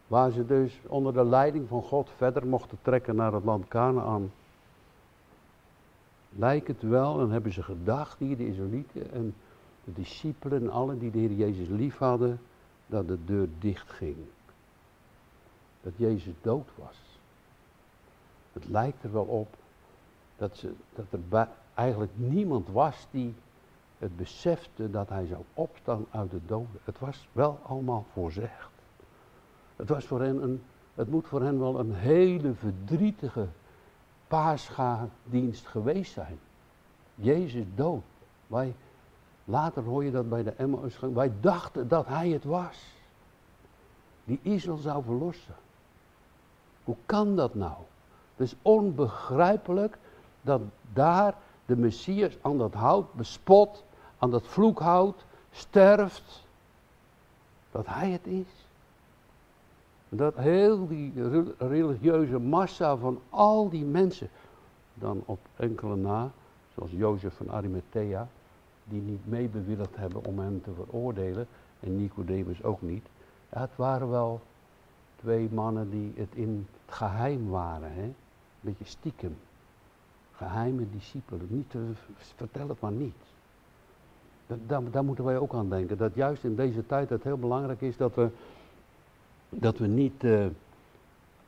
Waar 0.06 0.30
ze 0.30 0.46
dus 0.46 0.78
onder 0.86 1.12
de 1.12 1.24
leiding 1.24 1.68
van 1.68 1.82
God 1.82 2.10
verder 2.16 2.46
mochten 2.46 2.78
trekken 2.82 3.16
naar 3.16 3.32
het 3.32 3.44
land 3.44 3.68
Canaan. 3.68 4.32
Lijkt 6.28 6.68
het 6.68 6.82
wel, 6.82 7.20
en 7.20 7.30
hebben 7.30 7.52
ze 7.52 7.62
gedacht, 7.62 8.18
hier 8.18 8.36
de 8.36 8.46
Israëlieten 8.46 9.12
en 9.12 9.34
de 9.84 9.92
discipelen 9.92 10.62
en 10.62 10.70
allen 10.70 10.98
die 10.98 11.10
de 11.10 11.18
Heer 11.18 11.32
Jezus 11.32 11.68
lief 11.68 11.98
hadden, 11.98 12.40
dat 12.86 13.08
de 13.08 13.24
deur 13.24 13.48
dicht 13.58 13.90
ging 13.90 14.16
dat 15.82 15.92
Jezus 15.96 16.34
dood 16.40 16.68
was. 16.74 16.96
Het 18.52 18.68
lijkt 18.68 19.02
er 19.02 19.12
wel 19.12 19.24
op 19.24 19.54
dat, 20.36 20.56
ze, 20.56 20.72
dat 20.94 21.04
er 21.10 21.20
eigenlijk 21.74 22.12
niemand 22.14 22.68
was 22.68 23.06
die 23.10 23.34
het 23.98 24.16
besefte 24.16 24.90
dat 24.90 25.08
hij 25.08 25.26
zou 25.26 25.42
opstaan 25.54 26.06
uit 26.10 26.30
de 26.30 26.40
doden. 26.46 26.80
Het 26.84 26.98
was 26.98 27.28
wel 27.32 27.58
allemaal 27.62 28.04
voorzegd. 28.12 28.70
Het, 29.76 29.88
was 29.88 30.04
voor 30.04 30.20
hen 30.20 30.42
een, 30.42 30.62
het 30.94 31.10
moet 31.10 31.26
voor 31.26 31.42
hen 31.42 31.58
wel 31.58 31.78
een 31.78 31.94
hele 31.94 32.54
verdrietige 32.54 33.46
paascha-dienst 34.28 35.66
geweest 35.66 36.12
zijn. 36.12 36.38
Jezus 37.14 37.64
dood. 37.74 38.02
Wij, 38.46 38.74
later 39.44 39.82
hoor 39.82 40.04
je 40.04 40.10
dat 40.10 40.28
bij 40.28 40.42
de 40.42 40.50
Emmaus. 40.50 40.98
Wij 41.00 41.32
dachten 41.40 41.88
dat 41.88 42.06
hij 42.06 42.28
het 42.28 42.44
was. 42.44 42.94
Die 44.24 44.40
Israël 44.42 44.76
zou 44.76 45.04
verlossen. 45.04 45.54
Hoe 46.84 46.96
kan 47.06 47.36
dat 47.36 47.54
nou? 47.54 47.76
Het 48.36 48.46
is 48.46 48.56
onbegrijpelijk 48.62 49.98
dat 50.42 50.60
daar 50.92 51.34
de 51.74 51.80
Messias 51.80 52.38
aan 52.40 52.58
dat 52.58 52.74
hout 52.74 53.14
bespot, 53.14 53.84
aan 54.18 54.30
dat 54.30 54.46
vloekhout, 54.46 55.24
sterft. 55.50 56.44
Dat 57.70 57.86
hij 57.86 58.10
het 58.10 58.26
is. 58.26 58.66
Dat 60.08 60.36
heel 60.36 60.88
die 60.88 61.12
religieuze 61.58 62.38
massa 62.38 62.96
van 62.96 63.20
al 63.30 63.68
die 63.68 63.84
mensen, 63.84 64.28
dan 64.94 65.22
op 65.24 65.38
enkele 65.56 65.96
na, 65.96 66.30
zoals 66.74 66.90
Jozef 66.90 67.34
van 67.34 67.50
Arimathea, 67.50 68.28
die 68.84 69.00
niet 69.00 69.28
meebewilligd 69.28 69.96
hebben 69.96 70.24
om 70.24 70.38
hem 70.38 70.62
te 70.62 70.70
veroordelen, 70.72 71.46
en 71.80 71.96
Nicodemus 71.96 72.62
ook 72.62 72.82
niet. 72.82 73.06
Het 73.48 73.70
waren 73.76 74.10
wel 74.10 74.40
twee 75.16 75.48
mannen 75.52 75.90
die 75.90 76.12
het 76.16 76.34
in 76.34 76.66
het 76.84 76.94
geheim 76.94 77.48
waren, 77.48 77.92
hè? 77.92 78.02
een 78.02 78.14
beetje 78.60 78.84
stiekem. 78.84 79.36
Geheime 80.42 80.90
discipelen, 80.90 81.46
niet, 81.50 81.74
vertel 82.14 82.68
het 82.68 82.80
maar 82.80 82.92
niet. 82.92 83.14
Daar, 84.66 85.04
moeten 85.04 85.24
wij 85.24 85.38
ook 85.38 85.54
aan 85.54 85.68
denken, 85.68 85.98
dat 85.98 86.14
juist 86.14 86.44
in 86.44 86.56
deze 86.56 86.86
tijd 86.86 87.08
het 87.10 87.22
heel 87.22 87.38
belangrijk 87.38 87.80
is 87.80 87.96
dat 87.96 88.14
we, 88.14 88.30
dat 89.48 89.78
we 89.78 89.86
niet 89.86 90.24
uh, 90.24 90.46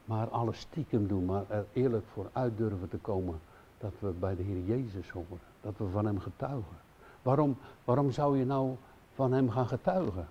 maar 0.04 0.28
alles 0.28 0.58
stiekem 0.58 1.06
doen, 1.06 1.24
maar 1.24 1.44
er 1.48 1.64
eerlijk 1.72 2.04
voor 2.12 2.30
uit 2.32 2.56
durven 2.56 2.88
te 2.88 2.96
komen 2.96 3.40
dat 3.78 3.92
we 3.98 4.08
bij 4.08 4.36
de 4.36 4.42
Heer 4.42 4.64
Jezus 4.64 5.10
horen, 5.10 5.40
dat 5.60 5.74
we 5.76 5.88
van 5.88 6.06
Hem 6.06 6.20
getuigen. 6.20 6.76
Waarom, 7.22 7.56
waarom 7.84 8.10
zou 8.10 8.38
je 8.38 8.44
nou 8.44 8.76
van 9.14 9.32
Hem 9.32 9.50
gaan 9.50 9.66
getuigen? 9.66 10.28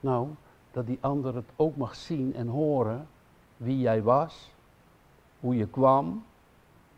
Nou, 0.00 0.28
dat 0.70 0.86
die 0.86 0.98
ander 1.00 1.34
het 1.34 1.50
ook 1.56 1.76
mag 1.76 1.94
zien 1.94 2.34
en 2.34 2.46
horen 2.46 3.06
wie 3.56 3.78
jij 3.78 4.02
was, 4.02 4.50
hoe 5.40 5.56
je 5.56 5.66
kwam 5.66 6.24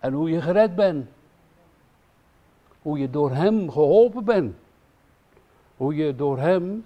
en 0.04 0.12
hoe 0.12 0.30
je 0.30 0.40
gered 0.40 0.74
bent. 0.74 1.06
Hoe 2.82 2.98
je 2.98 3.10
door 3.10 3.30
Hem 3.30 3.70
geholpen 3.70 4.24
bent. 4.24 4.56
Hoe 5.76 5.94
je 5.94 6.16
door 6.16 6.38
Hem, 6.38 6.84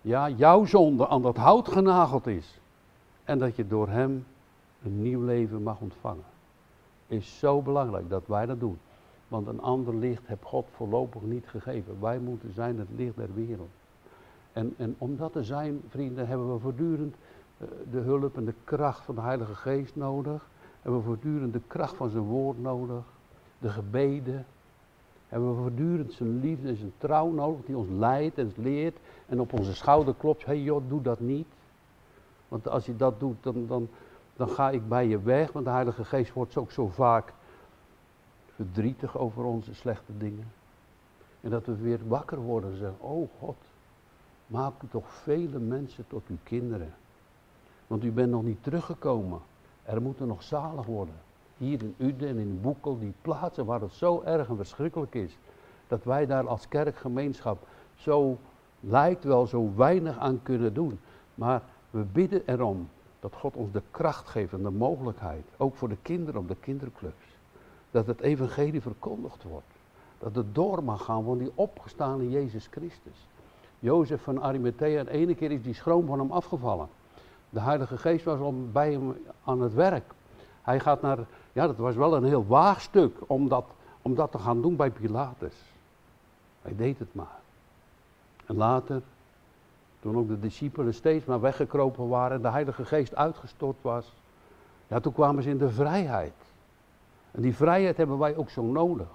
ja, 0.00 0.28
jouw 0.28 0.64
zonde 0.64 1.08
aan 1.08 1.22
dat 1.22 1.36
hout 1.36 1.68
genageld 1.68 2.26
is. 2.26 2.60
En 3.24 3.38
dat 3.38 3.56
je 3.56 3.66
door 3.66 3.88
Hem 3.88 4.26
een 4.82 5.02
nieuw 5.02 5.24
leven 5.24 5.62
mag 5.62 5.80
ontvangen. 5.80 6.24
Is 7.06 7.38
zo 7.38 7.62
belangrijk 7.62 8.08
dat 8.08 8.26
wij 8.26 8.46
dat 8.46 8.60
doen. 8.60 8.78
Want 9.28 9.46
een 9.46 9.60
ander 9.60 9.94
licht 9.94 10.26
heb 10.26 10.44
God 10.44 10.66
voorlopig 10.74 11.22
niet 11.22 11.46
gegeven. 11.48 12.00
Wij 12.00 12.18
moeten 12.18 12.52
zijn 12.52 12.78
het 12.78 12.88
licht 12.96 13.16
der 13.16 13.34
wereld. 13.34 13.70
En, 14.52 14.74
en 14.76 14.94
om 14.98 15.16
dat 15.16 15.32
te 15.32 15.44
zijn, 15.44 15.80
vrienden, 15.88 16.26
hebben 16.26 16.52
we 16.52 16.58
voortdurend 16.58 17.16
eh, 17.58 17.68
de 17.90 17.98
hulp 17.98 18.36
en 18.36 18.44
de 18.44 18.54
kracht 18.64 19.04
van 19.04 19.14
de 19.14 19.20
Heilige 19.20 19.54
Geest 19.54 19.96
nodig. 19.96 20.48
Hebben 20.88 21.06
we 21.06 21.12
voortdurend 21.12 21.52
de 21.52 21.60
kracht 21.66 21.96
van 21.96 22.10
zijn 22.10 22.22
woord 22.22 22.62
nodig. 22.62 23.04
De 23.58 23.68
gebeden. 23.68 24.46
Hebben 25.28 25.50
we 25.50 25.60
voortdurend 25.60 26.12
zijn 26.12 26.40
liefde 26.40 26.68
en 26.68 26.76
zijn 26.76 26.92
trouw 26.98 27.30
nodig, 27.30 27.64
die 27.64 27.76
ons 27.76 27.88
leidt 27.90 28.38
en 28.38 28.52
leert. 28.56 28.96
En 29.26 29.40
op 29.40 29.52
onze 29.52 29.74
schouder 29.74 30.14
klopt, 30.14 30.44
hé 30.44 30.52
hey 30.52 30.62
joh, 30.62 30.88
doe 30.88 31.02
dat 31.02 31.20
niet. 31.20 31.46
Want 32.48 32.68
als 32.68 32.86
je 32.86 32.96
dat 32.96 33.20
doet, 33.20 33.36
dan, 33.40 33.66
dan, 33.66 33.88
dan 34.36 34.48
ga 34.48 34.70
ik 34.70 34.88
bij 34.88 35.06
je 35.06 35.22
weg. 35.22 35.52
Want 35.52 35.64
de 35.64 35.70
Heilige 35.70 36.04
Geest 36.04 36.32
wordt 36.32 36.56
ook 36.56 36.70
zo 36.70 36.88
vaak 36.88 37.32
verdrietig 38.54 39.18
over 39.18 39.44
onze 39.44 39.74
slechte 39.74 40.16
dingen. 40.18 40.52
En 41.40 41.50
dat 41.50 41.66
we 41.66 41.76
weer 41.76 42.00
wakker 42.06 42.38
worden 42.38 42.70
en 42.70 42.76
zeggen, 42.76 43.00
oh 43.00 43.28
God, 43.38 43.56
maak 44.46 44.72
toch 44.90 45.12
vele 45.12 45.58
mensen 45.58 46.04
tot 46.06 46.22
uw 46.28 46.38
kinderen. 46.42 46.94
Want 47.86 48.04
u 48.04 48.12
bent 48.12 48.30
nog 48.30 48.42
niet 48.42 48.62
teruggekomen. 48.62 49.40
Er 49.88 50.02
moeten 50.02 50.26
nog 50.26 50.42
zalig 50.42 50.86
worden. 50.86 51.14
Hier 51.56 51.80
in 51.82 51.94
Uden 51.98 52.28
en 52.28 52.38
in 52.38 52.60
Boekel, 52.60 52.98
die 52.98 53.12
plaatsen 53.22 53.64
waar 53.64 53.80
het 53.80 53.92
zo 53.92 54.22
erg 54.24 54.48
en 54.48 54.56
verschrikkelijk 54.56 55.14
is. 55.14 55.38
Dat 55.86 56.04
wij 56.04 56.26
daar 56.26 56.48
als 56.48 56.68
kerkgemeenschap 56.68 57.66
zo, 57.94 58.38
lijkt 58.80 59.24
wel, 59.24 59.46
zo 59.46 59.72
weinig 59.76 60.18
aan 60.18 60.42
kunnen 60.42 60.74
doen. 60.74 61.00
Maar 61.34 61.62
we 61.90 62.02
bidden 62.12 62.42
erom 62.46 62.88
dat 63.20 63.34
God 63.34 63.56
ons 63.56 63.72
de 63.72 63.82
kracht 63.90 64.28
geeft 64.28 64.52
en 64.52 64.62
de 64.62 64.70
mogelijkheid. 64.70 65.44
Ook 65.56 65.76
voor 65.76 65.88
de 65.88 65.98
kinderen 66.02 66.40
op 66.40 66.48
de 66.48 66.56
kinderclubs. 66.60 67.26
Dat 67.90 68.06
het 68.06 68.20
evangelie 68.20 68.80
verkondigd 68.80 69.42
wordt. 69.42 69.74
Dat 70.18 70.34
het 70.34 70.54
door 70.54 70.84
mag 70.84 71.04
gaan 71.04 71.24
van 71.24 71.38
die 71.38 71.52
opgestane 71.54 72.30
Jezus 72.30 72.66
Christus. 72.70 73.28
Jozef 73.78 74.22
van 74.22 74.42
Arimathea, 74.42 74.98
en 74.98 75.08
ene 75.08 75.34
keer 75.34 75.50
is 75.50 75.62
die 75.62 75.74
schroom 75.74 76.06
van 76.06 76.18
hem 76.18 76.32
afgevallen. 76.32 76.88
De 77.50 77.60
Heilige 77.60 77.98
Geest 77.98 78.24
was 78.24 78.40
al 78.40 78.54
bij 78.72 78.92
hem 78.92 79.16
aan 79.44 79.60
het 79.60 79.74
werk. 79.74 80.12
Hij 80.62 80.80
gaat 80.80 81.02
naar, 81.02 81.18
ja 81.52 81.66
dat 81.66 81.76
was 81.76 81.94
wel 81.94 82.16
een 82.16 82.24
heel 82.24 82.46
waagstuk 82.46 83.16
om 83.26 83.48
dat, 83.48 83.64
om 84.02 84.14
dat 84.14 84.32
te 84.32 84.38
gaan 84.38 84.62
doen 84.62 84.76
bij 84.76 84.90
Pilatus. 84.90 85.54
Hij 86.62 86.76
deed 86.76 86.98
het 86.98 87.14
maar. 87.14 87.38
En 88.46 88.56
later, 88.56 89.02
toen 90.00 90.16
ook 90.16 90.28
de 90.28 90.40
discipelen 90.40 90.94
steeds 90.94 91.24
maar 91.24 91.40
weggekropen 91.40 92.08
waren 92.08 92.36
en 92.36 92.42
de 92.42 92.50
Heilige 92.50 92.84
Geest 92.84 93.14
uitgestort 93.14 93.76
was, 93.82 94.12
ja 94.86 95.00
toen 95.00 95.12
kwamen 95.12 95.42
ze 95.42 95.48
in 95.48 95.58
de 95.58 95.70
vrijheid. 95.70 96.34
En 97.30 97.42
die 97.42 97.56
vrijheid 97.56 97.96
hebben 97.96 98.18
wij 98.18 98.36
ook 98.36 98.50
zo 98.50 98.62
nodig. 98.62 99.08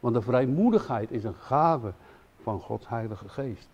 Want 0.00 0.14
de 0.14 0.22
vrijmoedigheid 0.22 1.10
is 1.10 1.24
een 1.24 1.34
gave 1.34 1.92
van 2.42 2.60
Gods 2.60 2.88
Heilige 2.88 3.28
Geest 3.28 3.68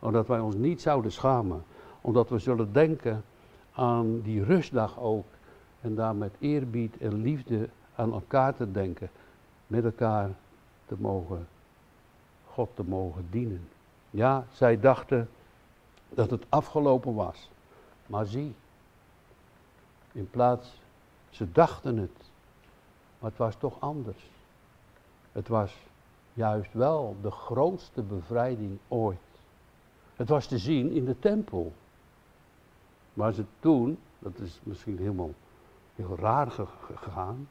omdat 0.00 0.26
wij 0.26 0.40
ons 0.40 0.54
niet 0.54 0.80
zouden 0.80 1.12
schamen. 1.12 1.62
Omdat 2.00 2.28
we 2.28 2.38
zullen 2.38 2.72
denken 2.72 3.24
aan 3.72 4.20
die 4.20 4.44
rustdag 4.44 4.98
ook. 4.98 5.26
En 5.80 5.94
daar 5.94 6.14
met 6.14 6.34
eerbied 6.38 6.98
en 6.98 7.14
liefde 7.14 7.68
aan 7.94 8.12
elkaar 8.12 8.54
te 8.54 8.72
denken. 8.72 9.10
Met 9.66 9.84
elkaar 9.84 10.30
te 10.86 10.94
mogen, 10.98 11.46
God 12.46 12.68
te 12.74 12.84
mogen 12.84 13.26
dienen. 13.30 13.68
Ja, 14.10 14.46
zij 14.52 14.80
dachten 14.80 15.28
dat 16.08 16.30
het 16.30 16.44
afgelopen 16.48 17.14
was. 17.14 17.50
Maar 18.06 18.26
zie, 18.26 18.54
in 20.12 20.30
plaats, 20.30 20.80
ze 21.30 21.52
dachten 21.52 21.96
het. 21.96 22.30
Maar 23.18 23.30
het 23.30 23.38
was 23.38 23.56
toch 23.56 23.80
anders. 23.80 24.30
Het 25.32 25.48
was 25.48 25.76
juist 26.32 26.72
wel 26.72 27.16
de 27.22 27.30
grootste 27.30 28.02
bevrijding 28.02 28.78
ooit. 28.88 29.18
Het 30.16 30.28
was 30.28 30.46
te 30.46 30.58
zien 30.58 30.92
in 30.92 31.04
de 31.04 31.18
tempel. 31.18 31.72
Maar 33.20 33.32
ze 33.32 33.44
toen, 33.60 33.98
dat 34.18 34.38
is 34.38 34.60
misschien 34.62 34.98
helemaal 34.98 35.32
heel 35.94 36.16
raar 36.18 36.50
gegaan, 36.94 37.48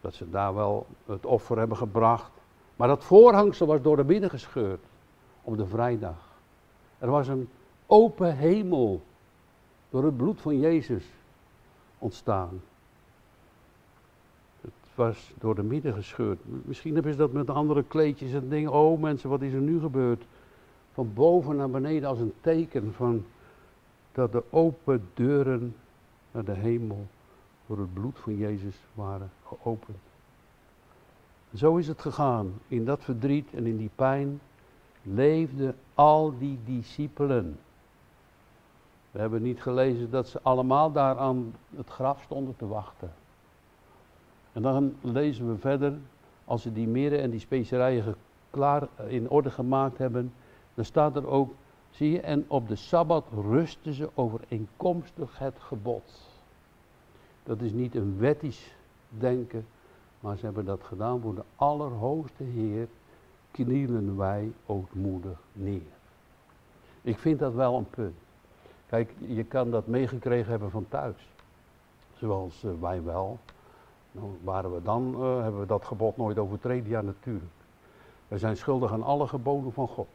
dat 0.00 0.14
ze 0.14 0.30
daar 0.30 0.54
wel 0.54 0.86
het 1.06 1.26
offer 1.26 1.58
hebben 1.58 1.76
gebracht. 1.76 2.30
Maar 2.76 2.88
dat 2.88 3.04
voorhangsel 3.04 3.66
was 3.66 3.82
door 3.82 3.96
de 3.96 4.04
midden 4.04 4.30
gescheurd 4.30 4.84
op 5.42 5.56
de 5.56 5.66
vrijdag. 5.66 6.16
Er 6.98 7.10
was 7.10 7.28
een 7.28 7.48
open 7.86 8.36
hemel 8.36 9.02
door 9.90 10.04
het 10.04 10.16
bloed 10.16 10.40
van 10.40 10.58
Jezus 10.58 11.04
ontstaan. 11.98 12.62
Het 14.60 14.72
was 14.94 15.32
door 15.38 15.54
de 15.54 15.62
midden 15.62 15.94
gescheurd. 15.94 16.38
Misschien 16.44 16.94
hebben 16.94 17.12
ze 17.12 17.18
dat 17.18 17.32
met 17.32 17.50
andere 17.50 17.82
kleedjes 17.82 18.32
en 18.32 18.48
dingen. 18.48 18.72
Oh 18.72 19.00
mensen, 19.00 19.30
wat 19.30 19.42
is 19.42 19.52
er 19.52 19.60
nu 19.60 19.80
gebeurd? 19.80 20.24
van 20.96 21.10
boven 21.14 21.56
naar 21.56 21.70
beneden 21.70 22.08
als 22.08 22.18
een 22.18 22.32
teken 22.40 22.92
van 22.92 23.24
dat 24.16 24.32
de 24.32 24.42
open 24.50 25.08
deuren 25.14 25.76
naar 26.30 26.44
de 26.44 26.52
hemel 26.52 27.06
door 27.66 27.78
het 27.78 27.94
bloed 27.94 28.18
van 28.18 28.36
Jezus 28.36 28.76
waren 28.94 29.30
geopend. 29.44 29.98
Zo 31.54 31.76
is 31.76 31.88
het 31.88 32.00
gegaan. 32.00 32.52
In 32.68 32.84
dat 32.84 33.04
verdriet 33.04 33.54
en 33.54 33.66
in 33.66 33.76
die 33.76 33.90
pijn 33.94 34.40
leefden 35.02 35.74
al 35.94 36.38
die 36.38 36.58
discipelen. 36.64 37.58
We 39.10 39.18
hebben 39.18 39.42
niet 39.42 39.62
gelezen 39.62 40.10
dat 40.10 40.28
ze 40.28 40.38
allemaal 40.42 40.92
daar 40.92 41.18
aan 41.18 41.54
het 41.76 41.88
graf 41.88 42.22
stonden 42.22 42.56
te 42.56 42.66
wachten. 42.66 43.12
En 44.52 44.62
dan 44.62 44.96
lezen 45.00 45.48
we 45.48 45.58
verder, 45.58 45.98
als 46.44 46.62
ze 46.62 46.72
die 46.72 46.88
meren 46.88 47.20
en 47.20 47.30
die 47.30 47.40
specerijen 47.40 48.14
klaar 48.50 48.88
in 49.08 49.30
orde 49.30 49.50
gemaakt 49.50 49.98
hebben, 49.98 50.32
dan 50.74 50.84
staat 50.84 51.16
er 51.16 51.26
ook, 51.26 51.54
zie 51.96 52.10
je, 52.10 52.20
en 52.20 52.44
op 52.48 52.68
de 52.68 52.76
Sabbat 52.76 53.26
rusten 53.50 53.94
ze 53.94 54.10
overeenkomstig 54.14 55.38
het 55.38 55.54
gebod. 55.58 56.20
Dat 57.42 57.60
is 57.60 57.72
niet 57.72 57.94
een 57.94 58.18
wettisch 58.18 58.74
denken, 59.08 59.66
maar 60.20 60.36
ze 60.36 60.44
hebben 60.44 60.64
dat 60.64 60.82
gedaan 60.82 61.20
voor 61.20 61.34
de 61.34 61.44
Allerhoogste 61.56 62.44
Heer, 62.44 62.88
knielen 63.50 64.16
wij 64.16 64.52
ootmoedig 64.66 65.38
neer. 65.52 65.94
Ik 67.02 67.18
vind 67.18 67.38
dat 67.38 67.54
wel 67.54 67.76
een 67.76 67.90
punt. 67.90 68.16
Kijk, 68.86 69.14
je 69.26 69.44
kan 69.44 69.70
dat 69.70 69.86
meegekregen 69.86 70.50
hebben 70.50 70.70
van 70.70 70.86
thuis. 70.88 71.28
Zoals 72.14 72.62
uh, 72.64 72.70
wij 72.80 73.02
wel. 73.02 73.38
Nou, 74.12 74.38
waren 74.42 74.74
we 74.74 74.82
dan, 74.82 75.14
uh, 75.18 75.42
hebben 75.42 75.60
we 75.60 75.66
dat 75.66 75.84
gebod 75.84 76.16
nooit 76.16 76.38
overtreden? 76.38 76.88
Ja, 76.88 77.00
natuurlijk. 77.00 77.52
We 78.28 78.38
zijn 78.38 78.56
schuldig 78.56 78.92
aan 78.92 79.02
alle 79.02 79.26
geboden 79.26 79.72
van 79.72 79.88
God. 79.88 80.08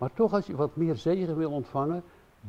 Maar 0.00 0.12
toch, 0.14 0.32
als 0.32 0.46
je 0.46 0.56
wat 0.56 0.76
meer 0.76 0.96
zegen 0.96 1.36
wil 1.36 1.50
ontvangen, 1.50 2.02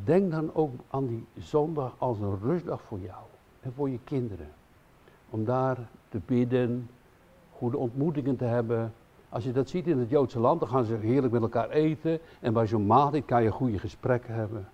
denk 0.04 0.32
dan 0.32 0.54
ook 0.54 0.72
aan 0.90 1.08
die 1.08 1.26
zondag 1.38 1.96
als 1.98 2.20
een 2.20 2.40
rustdag 2.40 2.82
voor 2.82 3.00
jou 3.00 3.24
en 3.60 3.74
voor 3.74 3.90
je 3.90 4.00
kinderen. 4.04 4.50
Om 5.30 5.46
daar 5.46 5.78
te 6.10 6.20
bidden, 6.26 6.90
goede 7.52 7.78
ontmoetingen 7.78 8.36
te 8.36 8.44
hebben. 8.44 8.94
Als 9.30 9.44
je 9.44 9.52
dat 9.52 9.70
ziet 9.70 9.88
in 9.88 10.00
het 10.00 10.10
Joodse 10.10 10.40
land, 10.40 10.60
dan 10.60 10.70
gaan 10.70 10.84
ze 10.84 10.96
heerlijk 10.96 11.34
met 11.34 11.42
elkaar 11.42 11.70
eten. 11.70 12.20
En 12.40 12.54
bij 12.54 12.68
zo'n 12.68 12.86
maaltijd 12.86 13.26
kan 13.26 13.44
je 13.44 13.52
goede 13.52 13.80
gesprekken 13.80 14.34
hebben. 14.34 14.70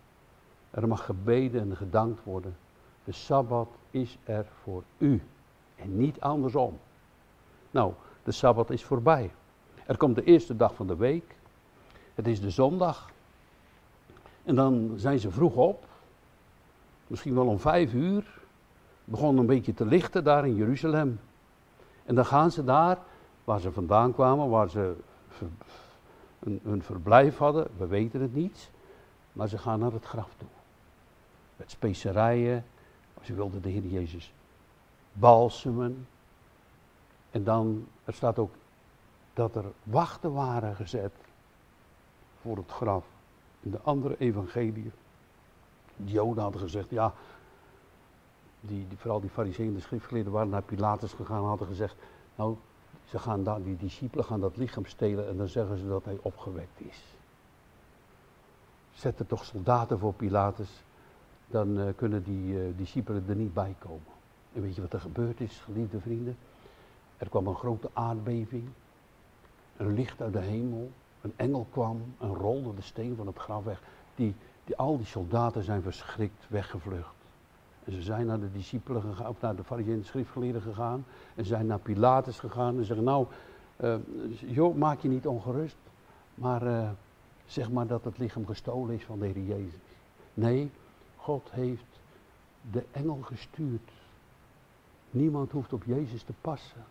Er 0.69 0.87
mag 0.87 1.05
gebeden 1.05 1.61
en 1.61 1.75
gedankt 1.75 2.23
worden. 2.23 2.57
De 3.03 3.11
Sabbat 3.11 3.69
is 3.89 4.17
er 4.23 4.45
voor 4.61 4.83
u 4.97 5.21
en 5.75 5.97
niet 5.97 6.19
andersom. 6.19 6.77
Nou, 7.71 7.93
de 8.23 8.31
Sabbat 8.31 8.69
is 8.69 8.83
voorbij. 8.83 9.31
Er 9.85 9.97
komt 9.97 10.15
de 10.15 10.23
eerste 10.23 10.55
dag 10.55 10.75
van 10.75 10.87
de 10.87 10.95
week. 10.95 11.36
Het 12.17 12.27
is 12.27 12.41
de 12.41 12.49
zondag. 12.49 13.09
En 14.43 14.55
dan 14.55 14.93
zijn 14.95 15.19
ze 15.19 15.31
vroeg 15.31 15.55
op. 15.55 15.85
Misschien 17.07 17.35
wel 17.35 17.47
om 17.47 17.59
vijf 17.59 17.93
uur. 17.93 18.41
Begon 19.03 19.37
een 19.37 19.45
beetje 19.45 19.73
te 19.73 19.85
lichten 19.85 20.23
daar 20.23 20.47
in 20.47 20.55
Jeruzalem. 20.55 21.19
En 22.05 22.15
dan 22.15 22.25
gaan 22.25 22.51
ze 22.51 22.63
daar, 22.63 22.97
waar 23.43 23.59
ze 23.59 23.71
vandaan 23.71 24.13
kwamen, 24.13 24.49
waar 24.49 24.69
ze 24.69 24.95
een 26.63 26.81
verblijf 26.83 27.37
hadden. 27.37 27.67
We 27.77 27.87
weten 27.87 28.21
het 28.21 28.35
niet. 28.35 28.69
Maar 29.33 29.47
ze 29.47 29.57
gaan 29.57 29.79
naar 29.79 29.91
het 29.91 30.05
graf 30.05 30.29
toe. 30.37 30.47
Met 31.55 31.71
specerijen. 31.71 32.65
Ze 33.21 33.33
wilden 33.33 33.61
de 33.61 33.69
Heer 33.69 33.85
Jezus 33.85 34.33
balsemen. 35.13 36.07
En 37.31 37.43
dan, 37.43 37.87
er 38.03 38.13
staat 38.13 38.39
ook 38.39 38.53
dat 39.33 39.55
er 39.55 39.65
wachten 39.83 40.33
waren 40.33 40.75
gezet 40.75 41.13
voor 42.47 42.57
het 42.57 42.71
graf. 42.71 43.05
In 43.59 43.71
de 43.71 43.81
andere 43.81 44.17
evangelie. 44.17 44.91
De 45.95 46.11
Joden 46.11 46.43
hadden 46.43 46.61
gezegd, 46.61 46.89
ja, 46.89 47.13
die, 48.61 48.87
vooral 48.95 49.19
die 49.19 49.29
fariseeën 49.29 49.73
de 49.73 49.79
schriftgeleerden 49.79 50.33
waren 50.33 50.49
naar 50.49 50.61
Pilatus 50.61 51.13
gegaan 51.13 51.41
en 51.41 51.47
hadden 51.47 51.67
gezegd, 51.67 51.95
nou, 52.35 52.55
ze 53.05 53.19
gaan 53.19 53.43
daar, 53.43 53.63
die 53.63 53.77
discipelen 53.77 54.25
gaan 54.25 54.39
dat 54.39 54.57
lichaam 54.57 54.85
stelen 54.85 55.27
en 55.27 55.37
dan 55.37 55.47
zeggen 55.47 55.77
ze 55.77 55.87
dat 55.87 56.05
hij 56.05 56.17
opgewekt 56.21 56.79
is. 56.79 57.03
Zet 58.93 59.19
er 59.19 59.27
toch 59.27 59.45
soldaten 59.45 59.99
voor 59.99 60.13
Pilatus, 60.13 60.83
dan 61.47 61.77
uh, 61.77 61.87
kunnen 61.95 62.23
die 62.23 62.53
uh, 62.53 62.77
discipelen 62.77 63.23
er 63.27 63.35
niet 63.35 63.53
bij 63.53 63.75
komen. 63.79 64.11
En 64.53 64.61
weet 64.61 64.75
je 64.75 64.81
wat 64.81 64.93
er 64.93 64.99
gebeurd 64.99 65.41
is, 65.41 65.59
geliefde 65.59 65.99
vrienden? 65.99 66.37
Er 67.17 67.29
kwam 67.29 67.47
een 67.47 67.55
grote 67.55 67.89
aardbeving, 67.93 68.69
een 69.77 69.93
licht 69.93 70.21
uit 70.21 70.33
de 70.33 70.39
hemel, 70.39 70.91
een 71.27 71.33
engel 71.47 71.67
kwam 71.71 72.01
en 72.19 72.33
rolde 72.33 72.75
de 72.75 72.81
steen 72.81 73.15
van 73.15 73.27
het 73.27 73.37
graf 73.37 73.63
weg. 73.63 73.81
Die, 74.15 74.35
die, 74.63 74.75
al 74.75 74.97
die 74.97 75.05
soldaten 75.05 75.63
zijn 75.63 75.81
verschrikt 75.81 76.45
weggevlucht. 76.47 77.15
En 77.83 77.91
ze 77.91 78.01
zijn 78.01 78.25
naar 78.25 78.39
de 78.39 78.51
discipelen 78.51 79.01
gegaan, 79.01 79.27
of 79.27 79.41
naar 79.41 79.55
de 79.55 79.63
fariseeën 79.63 80.03
schriftgeleerden 80.03 80.61
gegaan. 80.61 81.05
En 81.35 81.45
zijn 81.45 81.65
naar 81.65 81.79
Pilatus 81.79 82.39
gegaan 82.39 82.77
en 82.77 82.85
zeggen, 82.85 83.05
nou, 83.05 83.25
uh, 83.81 83.95
joh, 84.45 84.75
maak 84.75 84.99
je 84.99 85.07
niet 85.07 85.27
ongerust. 85.27 85.77
Maar 86.35 86.63
uh, 86.67 86.89
zeg 87.45 87.71
maar 87.71 87.87
dat 87.87 88.03
het 88.03 88.17
lichaam 88.17 88.45
gestolen 88.45 88.95
is 88.95 89.03
van 89.03 89.19
de 89.19 89.25
Heer 89.25 89.43
Jezus. 89.43 89.79
Nee, 90.33 90.71
God 91.15 91.49
heeft 91.51 91.99
de 92.71 92.83
engel 92.91 93.19
gestuurd. 93.21 93.91
Niemand 95.11 95.51
hoeft 95.51 95.73
op 95.73 95.83
Jezus 95.83 96.23
te 96.23 96.33
passen. 96.41 96.83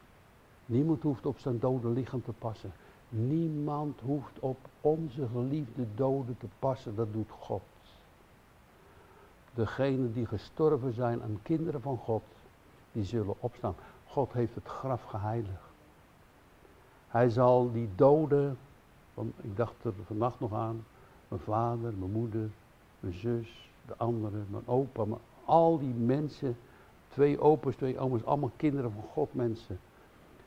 Niemand 0.66 1.02
hoeft 1.02 1.26
op 1.26 1.38
zijn 1.38 1.58
dode 1.58 1.88
lichaam 1.88 2.22
te 2.22 2.32
passen. 2.32 2.72
Niemand 3.16 4.00
hoeft 4.00 4.38
op 4.40 4.58
onze 4.80 5.26
geliefde 5.32 5.86
doden 5.94 6.36
te 6.38 6.46
passen. 6.58 6.94
Dat 6.94 7.12
doet 7.12 7.30
God. 7.30 7.62
Degenen 9.54 10.12
die 10.12 10.26
gestorven 10.26 10.92
zijn 10.92 11.22
aan 11.22 11.38
kinderen 11.42 11.80
van 11.80 11.96
God, 11.96 12.22
die 12.92 13.04
zullen 13.04 13.34
opstaan. 13.38 13.74
God 14.06 14.32
heeft 14.32 14.54
het 14.54 14.66
graf 14.66 15.02
geheiligd. 15.02 15.64
Hij 17.08 17.28
zal 17.28 17.72
die 17.72 17.88
doden, 17.94 18.58
ik 19.40 19.56
dacht 19.56 19.84
er 19.84 19.92
vannacht 20.06 20.40
nog 20.40 20.52
aan, 20.52 20.84
mijn 21.28 21.40
vader, 21.40 21.94
mijn 21.98 22.12
moeder, 22.12 22.50
mijn 23.00 23.14
zus, 23.14 23.70
de 23.86 23.96
anderen, 23.96 24.46
mijn 24.50 24.66
opa, 24.66 25.04
al 25.44 25.78
die 25.78 25.94
mensen, 25.94 26.56
twee 27.08 27.40
opa's, 27.40 27.76
twee 27.76 27.98
oma's, 27.98 28.24
allemaal 28.24 28.52
kinderen 28.56 28.92
van 28.92 29.04
God 29.12 29.34
mensen. 29.34 29.78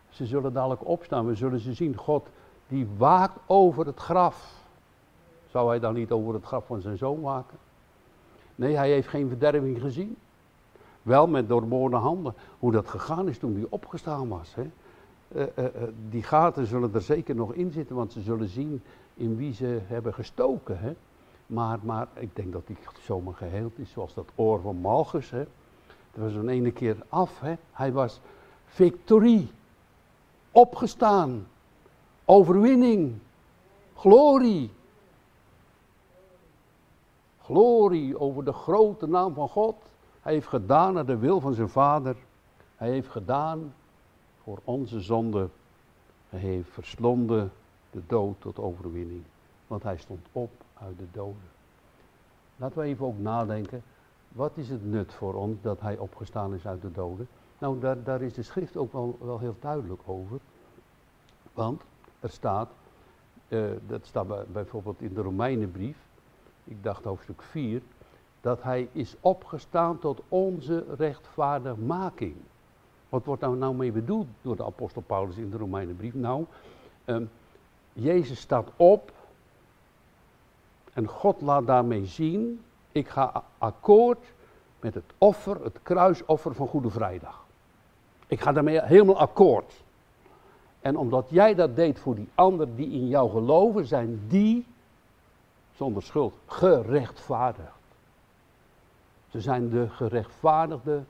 Ze 0.10 0.26
zullen 0.26 0.54
dadelijk 0.54 0.88
opstaan, 0.88 1.26
we 1.26 1.36
zullen 1.36 1.60
ze 1.60 1.74
zien. 1.74 1.96
God 1.96 2.28
die 2.70 2.88
waakt 2.98 3.40
over 3.46 3.86
het 3.86 4.00
graf. 4.00 4.58
Zou 5.48 5.70
hij 5.70 5.80
dan 5.80 5.94
niet 5.94 6.12
over 6.12 6.34
het 6.34 6.46
graf 6.46 6.66
van 6.66 6.82
zijn 6.82 6.98
zoon 6.98 7.22
waken? 7.22 7.58
Nee, 8.56 8.76
hij 8.76 8.90
heeft 8.90 9.08
geen 9.08 9.28
verderving 9.28 9.82
gezien. 9.82 10.18
Wel 11.02 11.28
met 11.28 11.48
doorboorde 11.48 11.96
handen. 11.96 12.34
Hoe 12.60 12.72
dat 12.72 12.88
gegaan 12.88 13.30
is 13.30 13.38
toen 13.38 13.56
hij 13.56 13.66
opgestaan 13.70 14.28
was. 14.28 14.56
Hè? 14.56 14.70
Uh, 15.36 15.42
uh, 15.42 15.66
uh, 15.66 15.84
die 16.10 16.24
gaten 16.24 16.66
zullen 16.66 16.94
er 16.94 17.02
zeker 17.02 17.36
nog 17.36 17.54
in 17.54 17.72
zitten, 17.72 17.96
want 17.96 18.12
ze 18.12 18.22
zullen 18.22 18.48
zien 18.48 18.82
in 19.14 19.36
wie 19.36 19.54
ze 19.54 19.80
hebben 19.84 20.14
gestoken. 20.14 20.80
Hè? 20.80 20.94
Maar, 21.46 21.80
maar 21.82 22.08
ik 22.14 22.36
denk 22.36 22.54
dat 22.54 22.64
hij 22.66 22.76
zomaar 23.02 23.34
geheeld 23.34 23.80
is, 23.80 23.92
zoals 23.92 24.14
dat 24.14 24.30
oor 24.36 24.62
van 24.62 24.76
Malchus. 24.76 25.30
Hè? 25.30 25.46
Dat 26.14 26.24
was 26.24 26.34
een 26.34 26.50
ene 26.50 26.72
keer 26.72 26.98
af. 27.10 27.40
Hè? 27.40 27.56
Hij 27.72 27.92
was 27.92 28.20
victorie. 28.66 29.52
Opgestaan. 30.52 31.46
Overwinning. 32.30 33.18
Glorie. 33.96 34.72
Glorie 37.42 38.20
over 38.20 38.46
de 38.46 38.54
grote 38.54 39.08
naam 39.08 39.34
van 39.34 39.50
God. 39.50 39.76
Hij 40.22 40.34
heeft 40.34 40.48
gedaan 40.48 40.94
naar 40.94 41.06
de 41.06 41.18
wil 41.18 41.40
van 41.40 41.54
zijn 41.54 41.70
Vader. 41.70 42.16
Hij 42.76 42.90
heeft 42.90 43.10
gedaan 43.10 43.74
voor 44.44 44.60
onze 44.64 45.02
zonde. 45.02 45.50
Hij 46.30 46.40
heeft 46.40 46.70
verslonden 46.70 47.52
de 47.92 48.02
dood 48.08 48.36
tot 48.42 48.60
overwinning. 48.60 49.24
Want 49.68 49.84
hij 49.84 49.98
stond 49.98 50.28
op 50.32 50.52
uit 50.74 50.98
de 50.98 51.08
doden. 51.12 51.50
Laten 52.56 52.78
we 52.78 52.84
even 52.84 53.06
ook 53.06 53.20
nadenken. 53.20 53.84
Wat 54.28 54.52
is 54.56 54.70
het 54.70 54.86
nut 54.86 55.14
voor 55.14 55.34
ons 55.34 55.62
dat 55.62 55.80
hij 55.80 55.98
opgestaan 55.98 56.54
is 56.54 56.68
uit 56.68 56.82
de 56.82 56.92
doden? 56.92 57.28
Nou, 57.58 57.80
daar, 57.80 58.04
daar 58.04 58.22
is 58.22 58.34
de 58.34 58.44
schrift 58.44 58.78
ook 58.78 58.94
wel, 58.94 59.18
wel 59.22 59.40
heel 59.40 59.56
duidelijk 59.60 60.02
over. 60.06 60.40
Want 61.54 61.82
er 62.20 62.30
staat, 62.30 62.70
uh, 63.48 63.72
dat 63.88 64.06
staat 64.06 64.28
bij, 64.28 64.46
bijvoorbeeld 64.52 65.02
in 65.02 65.14
de 65.14 65.22
Romeinenbrief, 65.22 65.98
ik 66.64 66.84
dacht 66.84 67.04
hoofdstuk 67.04 67.42
4, 67.42 67.82
dat 68.42 68.64
hij 68.64 68.90
is 68.92 69.16
opgestaan 69.20 70.00
tot 70.00 70.22
onze 70.28 70.86
rechtvaardigmaking. 70.98 72.36
Wat 73.10 73.26
wordt 73.26 73.42
nou, 73.42 73.58
nou 73.58 73.76
mee 73.76 73.92
bedoeld 73.92 74.28
door 74.42 74.56
de 74.56 74.66
apostel 74.66 75.02
Paulus 75.02 75.38
in 75.38 75.50
de 75.50 75.58
Romeinenbrief? 75.58 76.14
Nou, 76.14 76.46
um, 77.06 77.30
Jezus 77.94 78.40
staat 78.40 78.70
op 78.76 79.12
en 80.94 81.08
God 81.08 81.42
laat 81.42 81.68
daarmee 81.68 82.06
zien, 82.06 82.62
ik 82.92 83.08
ga 83.08 83.44
akkoord 83.58 84.34
met 84.80 84.94
het 84.94 85.14
offer, 85.18 85.64
het 85.64 85.80
kruisoffer 85.84 86.56
van 86.56 86.68
Goede 86.68 86.90
Vrijdag. 86.90 87.46
Ik 88.28 88.42
ga 88.42 88.52
daarmee 88.52 88.82
helemaal 88.82 89.20
akkoord. 89.20 89.84
En 90.82 90.98
omdat 90.98 91.26
jij 91.30 91.56
dat 91.56 91.76
deed 91.76 92.00
voor 92.00 92.16
die 92.16 92.30
anderen 92.36 92.76
die 92.76 92.92
in 92.92 93.08
jou 93.08 93.30
geloven, 93.30 93.86
zijn 93.86 94.22
die 94.28 94.66
zonder 95.76 96.04
schuld 96.04 96.34
gerechtvaardigd. 96.46 97.78
Ze 99.30 99.42
zijn 99.42 99.70
de 99.70 99.90
gerechtvaardigde 99.90 101.04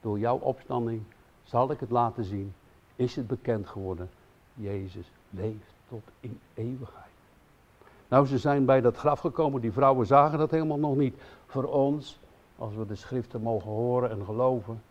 door 0.00 0.18
jouw 0.18 0.38
opstanding. 0.38 1.02
Zal 1.44 1.70
ik 1.70 1.80
het 1.80 1.90
laten 1.90 2.24
zien? 2.24 2.54
Is 2.96 3.16
het 3.16 3.26
bekend 3.26 3.66
geworden? 3.66 4.08
Jezus 4.54 5.10
leeft 5.30 5.74
tot 5.88 6.02
in 6.20 6.40
eeuwigheid. 6.54 7.04
Nou, 8.08 8.26
ze 8.26 8.38
zijn 8.38 8.64
bij 8.64 8.80
dat 8.80 8.96
graf 8.96 9.20
gekomen. 9.20 9.60
Die 9.60 9.72
vrouwen 9.72 10.06
zagen 10.06 10.38
dat 10.38 10.50
helemaal 10.50 10.78
nog 10.78 10.96
niet. 10.96 11.14
Voor 11.46 11.64
ons, 11.64 12.18
als 12.56 12.74
we 12.74 12.86
de 12.86 12.94
schriften 12.94 13.42
mogen 13.42 13.70
horen 13.70 14.10
en 14.10 14.24
geloven, 14.24 14.82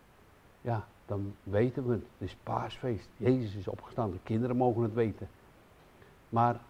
ja, 0.60 0.84
dan 1.06 1.34
weten 1.42 1.86
we 1.86 1.92
het. 1.92 2.06
Het 2.18 2.28
is 2.28 2.36
paasfeest. 2.42 3.08
Jezus 3.16 3.54
is 3.54 3.68
opgestaan. 3.68 4.10
De 4.10 4.18
kinderen 4.22 4.56
mogen 4.56 4.82
het 4.82 4.94
weten. 4.94 5.28
Maar 6.28 6.60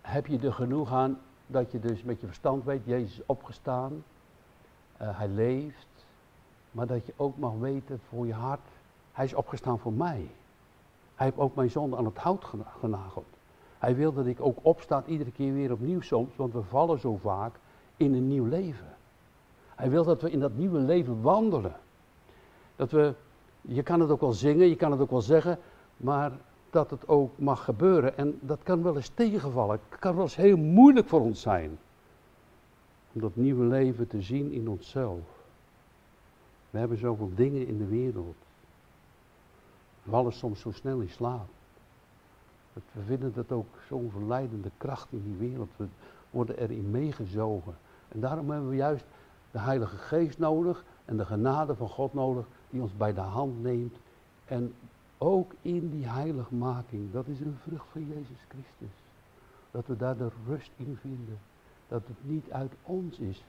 heb 0.00 0.26
je 0.26 0.38
er 0.38 0.52
genoeg 0.52 0.92
aan 0.92 1.18
dat 1.46 1.72
je 1.72 1.80
dus 1.80 2.02
met 2.02 2.20
je 2.20 2.26
verstand 2.26 2.64
weet, 2.64 2.84
Jezus 2.84 3.18
is 3.18 3.26
opgestaan. 3.26 4.04
Uh, 5.02 5.18
hij 5.18 5.28
leeft. 5.28 5.88
Maar 6.70 6.86
dat 6.86 7.06
je 7.06 7.12
ook 7.16 7.38
mag 7.38 7.52
weten 7.52 8.00
voor 8.08 8.26
je 8.26 8.32
hart, 8.32 8.68
hij 9.12 9.24
is 9.24 9.34
opgestaan 9.34 9.78
voor 9.78 9.92
mij. 9.92 10.30
Hij 11.14 11.26
heeft 11.26 11.38
ook 11.38 11.54
mijn 11.54 11.70
zonde 11.70 11.96
aan 11.96 12.04
het 12.04 12.18
hout 12.18 12.44
genageld. 12.80 13.26
Hij 13.78 13.94
wil 13.96 14.12
dat 14.12 14.26
ik 14.26 14.40
ook 14.40 14.58
opsta 14.62 15.02
iedere 15.06 15.32
keer 15.32 15.52
weer 15.52 15.72
opnieuw 15.72 16.00
soms, 16.00 16.36
want 16.36 16.52
we 16.52 16.62
vallen 16.62 16.98
zo 16.98 17.16
vaak 17.16 17.54
in 17.96 18.14
een 18.14 18.28
nieuw 18.28 18.44
leven. 18.44 18.96
Hij 19.74 19.90
wil 19.90 20.04
dat 20.04 20.22
we 20.22 20.30
in 20.30 20.40
dat 20.40 20.54
nieuwe 20.54 20.78
leven 20.78 21.22
wandelen. 21.22 21.76
Dat 22.76 22.90
we 22.90 23.14
je 23.60 23.82
kan 23.82 24.00
het 24.00 24.10
ook 24.10 24.20
wel 24.20 24.32
zingen, 24.32 24.68
je 24.68 24.76
kan 24.76 24.90
het 24.90 25.00
ook 25.00 25.10
wel 25.10 25.20
zeggen, 25.20 25.58
maar 25.96 26.32
dat 26.70 26.90
het 26.90 27.08
ook 27.08 27.38
mag 27.38 27.64
gebeuren. 27.64 28.16
En 28.16 28.38
dat 28.40 28.62
kan 28.62 28.82
wel 28.82 28.96
eens 28.96 29.10
tegenvallen. 29.14 29.80
Het 29.88 29.98
kan 29.98 30.14
wel 30.14 30.22
eens 30.22 30.36
heel 30.36 30.56
moeilijk 30.56 31.08
voor 31.08 31.20
ons 31.20 31.40
zijn. 31.40 31.78
Om 33.12 33.20
dat 33.20 33.36
nieuwe 33.36 33.64
leven 33.64 34.06
te 34.06 34.22
zien 34.22 34.52
in 34.52 34.68
onszelf. 34.68 35.20
We 36.70 36.78
hebben 36.78 36.98
zoveel 36.98 37.30
dingen 37.34 37.66
in 37.66 37.78
de 37.78 37.86
wereld. 37.86 38.36
We 40.02 40.10
vallen 40.10 40.32
soms 40.32 40.60
zo 40.60 40.70
snel 40.70 41.00
in 41.00 41.08
slaap. 41.08 41.48
We 42.72 43.02
vinden 43.06 43.32
dat 43.34 43.52
ook 43.52 43.66
zo'n 43.88 44.10
verleidende 44.10 44.70
kracht 44.76 45.12
in 45.12 45.22
die 45.22 45.48
wereld. 45.48 45.70
We 45.76 45.86
worden 46.30 46.58
erin 46.58 46.90
meegezogen. 46.90 47.76
En 48.08 48.20
daarom 48.20 48.50
hebben 48.50 48.68
we 48.68 48.76
juist 48.76 49.04
de 49.50 49.58
Heilige 49.58 49.96
Geest 49.96 50.38
nodig 50.38 50.84
en 51.10 51.16
de 51.16 51.24
genade 51.24 51.74
van 51.74 51.88
God 51.88 52.14
nodig 52.14 52.46
die 52.70 52.82
ons 52.82 52.96
bij 52.96 53.14
de 53.14 53.20
hand 53.20 53.62
neemt. 53.62 53.96
En 54.44 54.74
ook 55.18 55.52
in 55.62 55.90
die 55.90 56.08
heiligmaking, 56.08 57.12
dat 57.12 57.26
is 57.26 57.40
een 57.40 57.56
vrucht 57.62 57.86
van 57.92 58.06
Jezus 58.06 58.44
Christus. 58.48 58.96
Dat 59.70 59.86
we 59.86 59.96
daar 59.96 60.16
de 60.16 60.28
rust 60.46 60.70
in 60.76 60.98
vinden. 61.00 61.38
Dat 61.88 62.02
het 62.06 62.16
niet 62.30 62.50
uit 62.50 62.72
ons 62.82 63.18
is. 63.18 63.44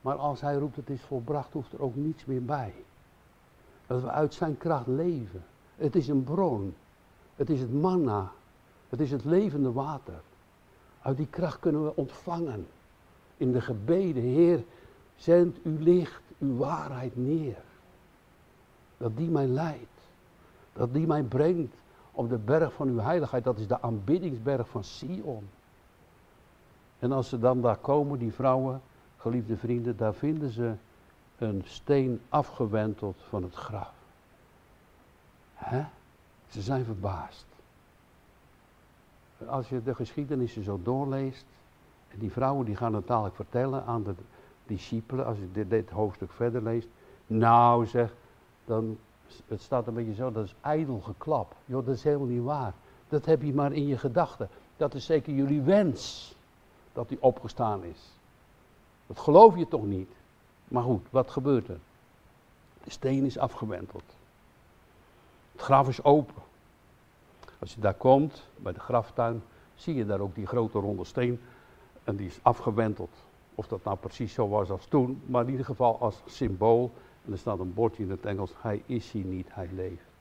Maar 0.00 0.14
als 0.14 0.40
hij 0.40 0.54
roept 0.54 0.76
het 0.76 0.90
is 0.90 1.02
volbracht, 1.02 1.52
hoeft 1.52 1.72
er 1.72 1.82
ook 1.82 1.94
niets 1.94 2.24
meer 2.24 2.44
bij. 2.44 2.74
Dat 3.86 4.02
we 4.02 4.10
uit 4.10 4.34
zijn 4.34 4.56
kracht 4.56 4.86
leven. 4.86 5.44
Het 5.76 5.96
is 5.96 6.08
een 6.08 6.24
bron. 6.24 6.74
Het 7.36 7.50
is 7.50 7.60
het 7.60 7.72
manna. 7.72 8.32
Het 8.88 9.00
is 9.00 9.10
het 9.10 9.24
levende 9.24 9.72
water. 9.72 10.20
Uit 11.02 11.16
die 11.16 11.28
kracht 11.30 11.60
kunnen 11.60 11.84
we 11.84 11.96
ontvangen. 11.96 12.66
In 13.36 13.52
de 13.52 13.60
gebeden, 13.60 14.22
Heer, 14.22 14.64
zend 15.16 15.56
uw 15.62 15.78
licht, 15.78 16.22
uw 16.38 16.56
waarheid 16.56 17.16
neer. 17.16 17.62
Dat 18.96 19.16
die 19.16 19.30
mij 19.30 19.46
leidt. 19.46 20.00
Dat 20.72 20.92
die 20.92 21.06
mij 21.06 21.22
brengt 21.22 21.74
op 22.12 22.28
de 22.28 22.38
berg 22.38 22.72
van 22.72 22.88
uw 22.88 22.98
heiligheid. 22.98 23.44
Dat 23.44 23.58
is 23.58 23.66
de 23.66 23.82
aanbiddingsberg 23.82 24.68
van 24.68 24.84
Sion. 24.84 25.48
En 26.98 27.12
als 27.12 27.28
ze 27.28 27.38
dan 27.38 27.60
daar 27.60 27.76
komen, 27.76 28.18
die 28.18 28.32
vrouwen, 28.32 28.80
geliefde 29.16 29.56
vrienden, 29.56 29.96
daar 29.96 30.14
vinden 30.14 30.50
ze 30.50 30.74
een 31.38 31.62
steen 31.64 32.20
afgewenteld 32.28 33.16
van 33.28 33.42
het 33.42 33.54
graf. 33.54 33.92
Hè? 35.54 35.84
Ze 36.48 36.62
zijn 36.62 36.84
verbaasd. 36.84 37.46
Als 39.46 39.68
je 39.68 39.82
de 39.82 39.94
geschiedenissen 39.94 40.64
zo 40.64 40.80
doorleest, 40.82 41.44
en 42.08 42.18
die 42.18 42.32
vrouwen 42.32 42.66
die 42.66 42.76
gaan 42.76 42.94
het 42.94 43.06
dadelijk 43.06 43.34
vertellen 43.34 43.84
aan 43.84 44.02
de 44.02 44.14
discipelen, 44.66 45.26
als 45.26 45.38
je 45.38 45.66
dit, 45.68 45.90
hoofdstuk 45.90 46.32
verder 46.32 46.62
leest. 46.62 46.88
Nou 47.26 47.86
zeg, 47.86 48.14
dan, 48.64 48.98
het 49.46 49.60
staat 49.60 49.86
een 49.86 49.94
beetje 49.94 50.14
zo, 50.14 50.32
dat 50.32 50.44
is 50.44 50.54
ijdel 50.60 51.00
geklap. 51.00 51.54
Joh, 51.64 51.86
dat 51.86 51.94
is 51.94 52.02
helemaal 52.02 52.26
niet 52.26 52.42
waar. 52.42 52.72
Dat 53.08 53.24
heb 53.24 53.42
je 53.42 53.54
maar 53.54 53.72
in 53.72 53.86
je 53.86 53.98
gedachten. 53.98 54.48
Dat 54.76 54.94
is 54.94 55.04
zeker 55.04 55.32
jullie 55.32 55.62
wens, 55.62 56.34
dat 56.92 57.08
hij 57.08 57.18
opgestaan 57.20 57.84
is. 57.84 58.00
Dat 59.06 59.18
geloof 59.18 59.56
je 59.56 59.68
toch 59.68 59.84
niet? 59.84 60.10
Maar 60.68 60.82
goed, 60.82 61.06
wat 61.10 61.30
gebeurt 61.30 61.68
er? 61.68 61.78
De 62.84 62.90
steen 62.90 63.24
is 63.24 63.38
afgewenteld. 63.38 64.16
Het 65.52 65.60
graf 65.60 65.88
is 65.88 66.04
open. 66.04 66.42
Als 67.58 67.74
je 67.74 67.80
daar 67.80 67.94
komt, 67.94 68.46
bij 68.56 68.72
de 68.72 68.80
graftuin, 68.80 69.42
zie 69.74 69.94
je 69.94 70.06
daar 70.06 70.20
ook 70.20 70.34
die 70.34 70.46
grote 70.46 70.78
ronde 70.78 71.04
steen. 71.04 71.40
En 72.04 72.16
die 72.16 72.26
is 72.26 72.38
afgewenteld. 72.42 73.10
Of 73.54 73.66
dat 73.66 73.84
nou 73.84 73.96
precies 73.96 74.32
zo 74.32 74.48
was 74.48 74.70
als 74.70 74.86
toen, 74.86 75.20
maar 75.26 75.44
in 75.44 75.50
ieder 75.50 75.66
geval 75.66 75.98
als 75.98 76.22
symbool. 76.26 76.92
En 77.24 77.32
er 77.32 77.38
staat 77.38 77.58
een 77.58 77.74
bordje 77.74 78.02
in 78.02 78.10
het 78.10 78.26
Engels, 78.26 78.52
hij 78.58 78.82
is 78.86 79.10
hier 79.10 79.24
niet, 79.24 79.46
hij 79.50 79.68
leeft. 79.74 80.12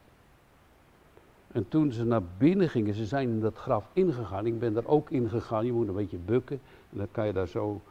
En 1.53 1.67
toen 1.67 1.91
ze 1.91 2.05
naar 2.05 2.21
binnen 2.37 2.69
gingen, 2.69 2.93
ze 2.93 3.05
zijn 3.05 3.29
in 3.29 3.39
dat 3.39 3.57
graf 3.57 3.89
ingegaan. 3.93 4.45
Ik 4.45 4.59
ben 4.59 4.75
er 4.75 4.87
ook 4.87 5.09
ingegaan, 5.09 5.65
je 5.65 5.73
moet 5.73 5.87
een 5.87 5.93
beetje 5.93 6.17
bukken. 6.17 6.59
En 6.91 6.97
dan 6.97 7.07
kan 7.11 7.25
je 7.25 7.33
daar 7.33 7.47
zo 7.47 7.81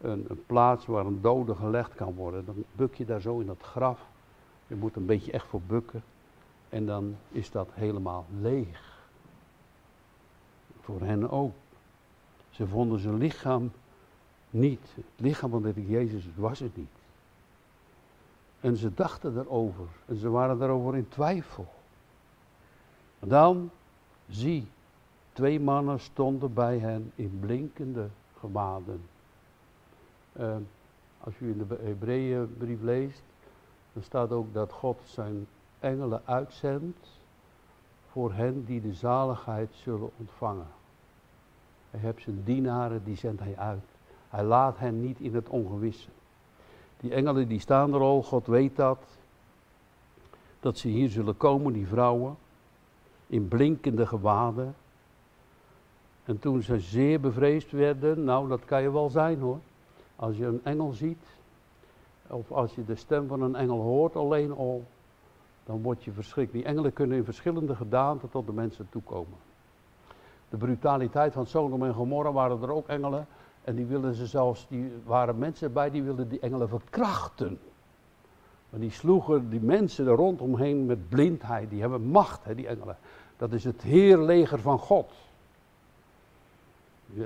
een, 0.00 0.24
een, 0.28 0.42
plaats 0.46 0.86
waar 0.86 1.06
een 1.06 1.20
dode 1.20 1.54
gelegd 1.54 1.94
kan 1.94 2.14
worden. 2.14 2.44
Dan 2.44 2.64
buk 2.72 2.94
je 2.94 3.04
daar 3.04 3.20
zo 3.20 3.38
in 3.38 3.46
dat 3.46 3.62
graf. 3.62 4.06
Je 4.66 4.74
moet 4.74 4.96
een 4.96 5.06
beetje 5.06 5.32
echt 5.32 5.46
voor 5.46 5.60
bukken. 5.66 6.02
En 6.68 6.86
dan 6.86 7.16
is 7.30 7.50
dat 7.50 7.68
helemaal 7.72 8.26
leeg. 8.40 8.98
Voor 10.80 11.00
hen 11.00 11.30
ook. 11.30 11.52
Ze 12.50 12.66
vonden 12.66 13.00
zijn 13.00 13.16
lichaam 13.16 13.70
niet. 14.50 14.92
Het 14.94 15.04
lichaam 15.16 15.50
van 15.50 15.62
de 15.62 15.86
Jezus 15.86 16.24
was 16.34 16.58
het 16.58 16.76
niet. 16.76 16.88
En 18.60 18.76
ze 18.76 18.94
dachten 18.94 19.38
erover. 19.38 19.86
En 20.06 20.16
ze 20.16 20.28
waren 20.28 20.58
daarover 20.58 20.96
in 20.96 21.08
twijfel. 21.08 21.66
dan, 23.18 23.70
zie, 24.28 24.68
twee 25.32 25.60
mannen 25.60 26.00
stonden 26.00 26.54
bij 26.54 26.78
hen 26.78 27.12
in 27.14 27.38
blinkende 27.40 28.08
gewaden. 28.38 29.00
Als 31.20 31.34
u 31.40 31.50
in 31.50 31.66
de 31.68 31.78
Hebreeënbrief 31.82 32.80
leest, 32.80 33.22
dan 33.92 34.02
staat 34.02 34.30
ook 34.30 34.54
dat 34.54 34.72
God 34.72 35.00
zijn 35.04 35.46
engelen 35.80 36.22
uitzendt 36.24 37.08
voor 38.10 38.32
hen 38.32 38.64
die 38.64 38.80
de 38.80 38.92
zaligheid 38.92 39.74
zullen 39.74 40.10
ontvangen. 40.16 40.66
Hij 41.90 42.00
hebt 42.00 42.22
zijn 42.22 42.42
dienaren, 42.44 43.04
die 43.04 43.16
zendt 43.16 43.40
hij 43.40 43.56
uit. 43.56 43.84
Hij 44.28 44.44
laat 44.44 44.78
hen 44.78 45.00
niet 45.00 45.20
in 45.20 45.34
het 45.34 45.48
ongewisse. 45.48 46.08
Die 47.00 47.14
engelen 47.14 47.48
die 47.48 47.60
staan 47.60 47.94
er 47.94 48.00
al, 48.00 48.22
God 48.22 48.46
weet 48.46 48.76
dat. 48.76 48.98
Dat 50.60 50.78
ze 50.78 50.88
hier 50.88 51.08
zullen 51.08 51.36
komen, 51.36 51.72
die 51.72 51.86
vrouwen, 51.86 52.36
in 53.26 53.48
blinkende 53.48 54.06
gewaden. 54.06 54.74
En 56.24 56.38
toen 56.38 56.62
ze 56.62 56.80
zeer 56.80 57.20
bevreesd 57.20 57.70
werden, 57.70 58.24
nou 58.24 58.48
dat 58.48 58.64
kan 58.64 58.82
je 58.82 58.92
wel 58.92 59.10
zijn 59.10 59.40
hoor. 59.40 59.58
Als 60.16 60.36
je 60.36 60.46
een 60.46 60.64
engel 60.64 60.92
ziet, 60.92 61.24
of 62.26 62.52
als 62.52 62.74
je 62.74 62.84
de 62.84 62.96
stem 62.96 63.28
van 63.28 63.42
een 63.42 63.56
engel 63.56 63.80
hoort 63.80 64.16
alleen 64.16 64.52
al, 64.52 64.84
dan 65.64 65.82
word 65.82 66.04
je 66.04 66.12
verschrikt. 66.12 66.52
Die 66.52 66.64
engelen 66.64 66.92
kunnen 66.92 67.16
in 67.16 67.24
verschillende 67.24 67.76
gedaanten 67.76 68.30
tot 68.30 68.46
de 68.46 68.52
mensen 68.52 68.88
toekomen. 68.90 69.38
De 70.48 70.56
brutaliteit 70.56 71.32
van 71.32 71.46
Sodom 71.46 71.84
en 71.84 71.94
Gomorra 71.94 72.32
waren 72.32 72.62
er 72.62 72.72
ook 72.72 72.88
engelen. 72.88 73.26
En 73.68 73.74
die 73.74 73.86
wilden 73.86 74.14
ze 74.14 74.26
zelfs, 74.26 74.66
die 74.68 74.92
waren 75.04 75.38
mensen 75.38 75.72
bij 75.72 75.90
die 75.90 76.02
wilden 76.02 76.28
die 76.28 76.40
engelen 76.40 76.68
verkrachten. 76.68 77.58
Maar 78.70 78.80
die 78.80 78.90
sloegen 78.90 79.50
die 79.50 79.60
mensen 79.60 80.06
er 80.06 80.14
rondomheen 80.14 80.86
met 80.86 81.08
blindheid. 81.08 81.70
Die 81.70 81.80
hebben 81.80 82.02
macht, 82.02 82.44
hè, 82.44 82.54
die 82.54 82.66
engelen. 82.66 82.96
Dat 83.36 83.52
is 83.52 83.64
het 83.64 83.82
heerleger 83.82 84.60
van 84.60 84.78
God. 84.78 85.12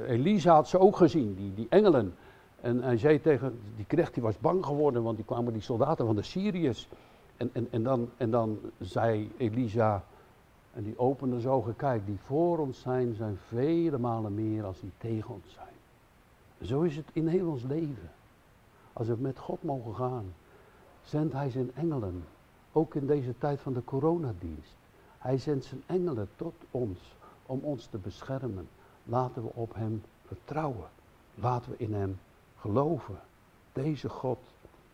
Elisa 0.07 0.55
had 0.55 0.69
ze 0.69 0.79
ook 0.79 0.97
gezien, 0.97 1.35
die, 1.35 1.55
die 1.55 1.67
engelen. 1.69 2.15
En 2.61 2.83
hij 2.83 2.97
zei 2.97 3.21
tegen, 3.21 3.59
die 3.77 3.87
knecht 3.87 4.15
die 4.15 4.23
was 4.23 4.39
bang 4.39 4.67
geworden, 4.67 5.03
want 5.03 5.17
die 5.17 5.25
kwamen 5.25 5.53
die 5.53 5.63
soldaten 5.63 6.07
van 6.07 6.17
de 6.17 6.23
Syriërs. 6.23 6.89
En, 7.37 7.51
en, 7.53 7.69
en, 7.71 7.83
dan, 7.83 8.11
en 8.17 8.31
dan 8.31 8.59
zei 8.79 9.33
Elisa, 9.37 10.05
en 10.73 10.83
die 10.83 10.99
opende 10.99 11.41
zijn 11.41 11.53
ogen, 11.53 11.77
kijk, 11.77 12.07
die 12.07 12.19
voor 12.27 12.59
ons 12.59 12.81
zijn, 12.81 13.15
zijn 13.15 13.37
vele 13.49 13.99
malen 13.99 14.35
meer 14.35 14.65
als 14.65 14.81
die 14.81 14.93
tegen 14.99 15.35
ons 15.35 15.53
zijn. 15.53 15.72
Zo 16.63 16.81
is 16.83 16.97
het 16.97 17.09
in 17.13 17.27
heel 17.27 17.49
ons 17.49 17.63
leven. 17.63 18.11
Als 18.93 19.07
we 19.07 19.17
met 19.19 19.39
God 19.39 19.63
mogen 19.63 19.95
gaan, 19.95 20.35
zendt 21.05 21.33
Hij 21.33 21.51
zijn 21.51 21.75
engelen. 21.75 22.25
Ook 22.73 22.95
in 22.95 23.07
deze 23.07 23.39
tijd 23.39 23.61
van 23.61 23.73
de 23.73 23.85
coronadienst. 23.85 24.77
Hij 25.19 25.39
zendt 25.39 25.65
zijn 25.65 25.83
engelen 25.87 26.29
tot 26.37 26.55
ons 26.71 26.99
om 27.47 27.61
ons 27.63 27.87
te 27.87 27.99
beschermen. 27.99 28.69
Laten 29.05 29.43
we 29.43 29.51
op 29.55 29.75
Hem 29.75 30.03
vertrouwen. 30.27 30.89
Laten 31.35 31.71
we 31.71 31.77
in 31.79 31.95
Hem 31.95 32.19
geloven. 32.59 33.21
Deze 33.73 34.09
God 34.09 34.39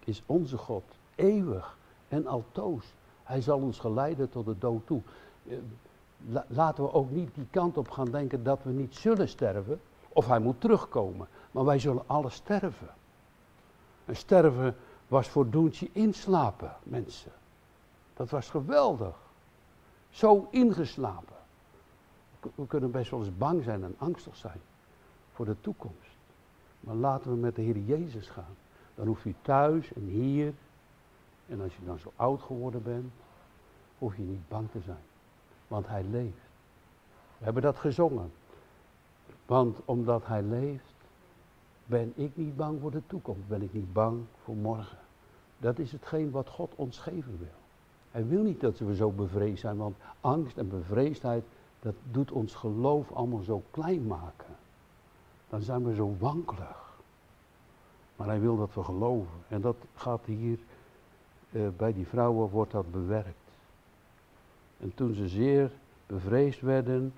is 0.05 0.23
onze 0.27 0.57
God, 0.57 0.85
eeuwig 1.15 1.79
en 2.09 2.27
altoos. 2.27 2.95
Hij 3.23 3.41
zal 3.41 3.59
ons 3.59 3.79
geleiden 3.79 4.31
tot 4.31 4.45
de 4.45 4.59
dood 4.59 4.87
toe. 4.87 5.01
Eh, 5.49 5.57
laten 6.47 6.85
we 6.85 6.93
ook 6.93 7.11
niet 7.11 7.35
die 7.35 7.47
kant 7.51 7.77
op 7.77 7.91
gaan 7.91 8.11
denken 8.11 8.43
dat 8.43 8.63
we 8.63 8.71
niet 8.71 8.95
zullen 8.95 9.29
sterven, 9.29 9.81
of 10.09 10.27
hij 10.27 10.39
moet 10.39 10.61
terugkomen. 10.61 11.29
Maar 11.51 11.65
wij 11.65 11.79
zullen 11.79 12.03
alle 12.07 12.31
sterven. 12.31 12.95
En 14.05 14.17
sterven 14.17 14.77
was 15.09 15.29
voor 15.29 15.51
Doentje 15.51 15.89
inslapen, 15.93 16.77
mensen. 16.83 17.33
Dat 18.15 18.31
was 18.31 18.51
geweldig. 18.51 19.17
Zo 20.11 20.49
ingeslapen. 20.51 21.37
We 22.55 22.67
kunnen 22.67 22.91
best 22.91 23.11
wel 23.11 23.21
eens 23.21 23.37
bang 23.37 23.65
zijn 23.65 23.85
en 23.85 23.95
angstig 23.99 24.37
zijn 24.37 24.61
voor 25.33 25.45
de 25.45 25.61
toekomst. 25.61 26.17
Maar 26.81 26.95
laten 26.95 27.31
we 27.31 27.37
met 27.37 27.57
de 27.57 27.63
Heer 27.63 27.79
Jezus 27.79 28.29
gaan. 28.29 28.57
Dan 28.95 29.07
hoeft 29.07 29.25
u 29.25 29.35
thuis 29.43 29.93
en 29.93 30.03
hier, 30.03 30.55
en 31.47 31.61
als 31.61 31.77
je 31.77 31.85
dan 31.85 31.99
zo 31.99 32.13
oud 32.17 32.43
geworden 32.43 32.83
bent, 32.83 33.13
hoef 33.99 34.17
je 34.17 34.23
niet 34.23 34.49
bang 34.49 34.71
te 34.71 34.81
zijn. 34.81 35.03
Want 35.69 35.87
Hij 35.89 36.05
leeft. 36.05 36.47
We 37.39 37.45
hebben 37.45 37.63
dat 37.63 37.79
gezongen. 37.79 38.33
Want 39.47 39.79
omdat 39.85 40.27
Hij 40.27 40.43
leeft, 40.43 40.95
ben 41.89 42.13
ik 42.15 42.37
niet 42.37 42.57
bang 42.57 42.81
voor 42.81 42.91
de 42.91 43.03
toekomst. 43.07 43.49
Ben 43.49 43.63
ik 43.63 43.73
niet 43.73 43.93
bang 43.93 44.21
voor 44.43 44.57
morgen. 44.57 44.99
Dat 45.59 45.79
is 45.79 45.93
hetgeen 45.93 46.31
wat 46.31 46.49
God 46.49 46.73
ons 46.75 46.99
geven 46.99 47.39
wil. 47.39 47.59
Hij 48.11 48.27
wil 48.27 48.43
niet 48.43 48.61
dat 48.61 48.79
we 48.79 48.95
zo 48.95 49.11
bevreesd 49.11 49.61
zijn, 49.61 49.77
want 49.77 49.97
angst 50.21 50.57
en 50.57 50.69
bevreesdheid, 50.69 51.45
dat 51.81 51.95
doet 52.11 52.33
ons 52.33 52.55
geloof 52.55 53.13
allemaal 53.13 53.43
zo 53.43 53.63
klein 53.71 54.07
maken. 54.07 54.57
Dan 55.49 55.63
zijn 55.63 55.85
we 55.85 55.95
zo 55.95 56.17
wankelig. 56.19 56.97
Maar 58.17 58.27
hij 58.27 58.41
wil 58.41 58.57
dat 58.57 58.75
we 58.75 58.83
geloven. 58.83 59.39
En 59.49 59.61
dat 59.61 59.77
gaat 59.95 60.25
hier, 60.25 60.59
uh, 61.51 61.69
bij 61.77 61.93
die 61.93 62.07
vrouwen 62.07 62.51
wordt 62.51 62.73
dat 62.73 62.91
bewerkt. 62.91 63.51
En 64.81 64.95
toen 64.95 65.15
ze 65.15 65.29
zeer 65.29 65.71
bevreesd 66.07 66.61
werden 66.61 67.13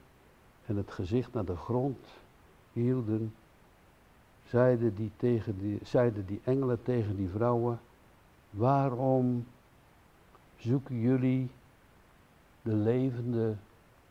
en 0.67 0.77
het 0.77 0.91
gezicht 0.91 1.33
naar 1.33 1.45
de 1.45 1.57
grond 1.57 2.07
hielden, 2.73 3.35
zeiden 4.51 4.95
die, 4.95 5.11
tegen 5.17 5.59
die, 5.59 5.79
zeiden 5.83 6.27
die 6.27 6.41
engelen 6.45 6.83
tegen 6.83 7.17
die 7.17 7.29
vrouwen, 7.29 7.81
waarom 8.51 9.47
zoeken 10.57 11.01
jullie 11.01 11.51
de 12.63 12.75
levende 12.75 13.55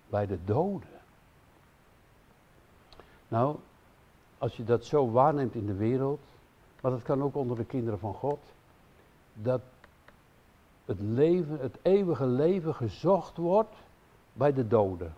bij 0.10 0.28
de 0.28 0.38
doden? 0.46 1.00
Nou, 3.28 3.56
als 4.38 4.58
je 4.58 4.64
dat 4.64 4.86
zo 4.86 5.12
waarneemt 5.12 5.56
in 5.56 5.66
de 5.66 5.76
wereld, 5.76 6.22
maar 6.82 6.92
dat 6.92 7.04
kan 7.04 7.24
ook 7.24 7.36
onder 7.36 7.58
de 7.58 7.66
kinderen 7.66 8.00
van 8.00 8.14
God, 8.14 8.40
dat 9.34 9.62
het 10.86 11.00
leven, 11.00 11.60
het 11.60 11.78
eeuwige 11.82 12.26
leven 12.26 12.76
gezocht 12.76 13.38
wordt 13.38 13.76
bij 14.34 14.54
de 14.54 14.68
doden. 14.68 15.14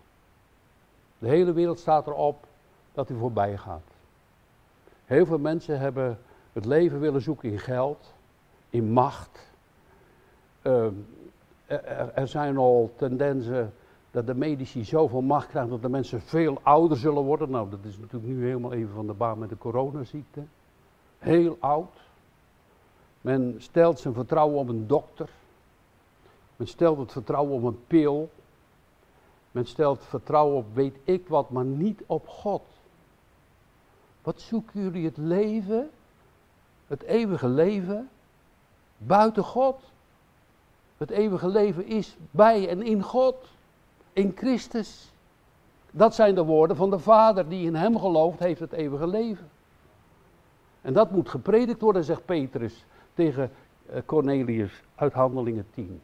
De 1.18 1.28
hele 1.28 1.52
wereld 1.52 1.78
staat 1.78 2.06
erop 2.06 2.46
dat 2.92 3.08
hij 3.08 3.16
voorbij 3.16 3.58
gaat. 3.58 3.91
Heel 5.12 5.26
veel 5.26 5.38
mensen 5.38 5.78
hebben 5.78 6.18
het 6.52 6.64
leven 6.64 7.00
willen 7.00 7.22
zoeken 7.22 7.50
in 7.50 7.58
geld, 7.58 8.14
in 8.70 8.92
macht. 8.92 9.50
Ehm, 10.62 10.92
er, 12.14 12.28
zijn 12.28 12.56
al 12.56 12.92
tendensen 12.96 13.72
dat 14.10 14.26
de 14.26 14.34
medici 14.34 14.84
zoveel 14.84 15.20
macht 15.20 15.48
krijgen 15.48 15.70
dat 15.70 15.82
de 15.82 15.88
mensen 15.88 16.20
veel 16.20 16.58
ouder 16.62 16.96
zullen 16.96 17.22
worden. 17.22 17.50
Nou, 17.50 17.70
dat 17.70 17.78
is 17.82 17.98
natuurlijk 17.98 18.32
nu 18.32 18.44
helemaal 18.44 18.72
even 18.72 18.94
van 18.94 19.06
de 19.06 19.12
baan 19.12 19.38
met 19.38 19.48
de 19.48 19.58
coronaziekte. 19.58 20.42
Heel 21.18 21.56
oud. 21.60 22.00
Men 23.20 23.54
stelt 23.58 24.00
zijn 24.00 24.14
vertrouwen 24.14 24.58
op 24.58 24.68
een 24.68 24.86
dokter. 24.86 25.28
Men 26.56 26.66
stelt 26.66 26.98
het 26.98 27.12
vertrouwen 27.12 27.54
op 27.54 27.62
een 27.62 27.86
pil. 27.86 28.30
Men 29.50 29.66
stelt 29.66 30.04
vertrouwen 30.04 30.56
op 30.56 30.66
weet 30.74 30.96
ik 31.04 31.28
wat, 31.28 31.50
maar 31.50 31.64
niet 31.64 32.02
op 32.06 32.28
God. 32.28 32.62
Wat 34.22 34.40
zoeken 34.40 34.82
jullie 34.82 35.04
het 35.04 35.16
leven, 35.16 35.90
het 36.86 37.02
eeuwige 37.02 37.48
leven, 37.48 38.08
buiten 38.98 39.44
God? 39.44 39.80
Het 40.96 41.10
eeuwige 41.10 41.48
leven 41.48 41.86
is 41.86 42.16
bij 42.30 42.68
en 42.68 42.82
in 42.82 43.02
God, 43.02 43.48
in 44.12 44.32
Christus. 44.36 45.12
Dat 45.90 46.14
zijn 46.14 46.34
de 46.34 46.44
woorden 46.44 46.76
van 46.76 46.90
de 46.90 46.98
Vader 46.98 47.48
die 47.48 47.66
in 47.66 47.74
Hem 47.74 47.98
gelooft, 47.98 48.38
heeft 48.38 48.60
het 48.60 48.72
eeuwige 48.72 49.06
leven. 49.06 49.50
En 50.80 50.92
dat 50.92 51.10
moet 51.10 51.28
gepredikt 51.28 51.80
worden, 51.80 52.04
zegt 52.04 52.24
Petrus 52.24 52.84
tegen 53.14 53.50
eh, 53.86 54.00
Cornelius 54.06 54.82
uit 54.94 55.12
Handelingen 55.12 55.66
10. 55.74 56.00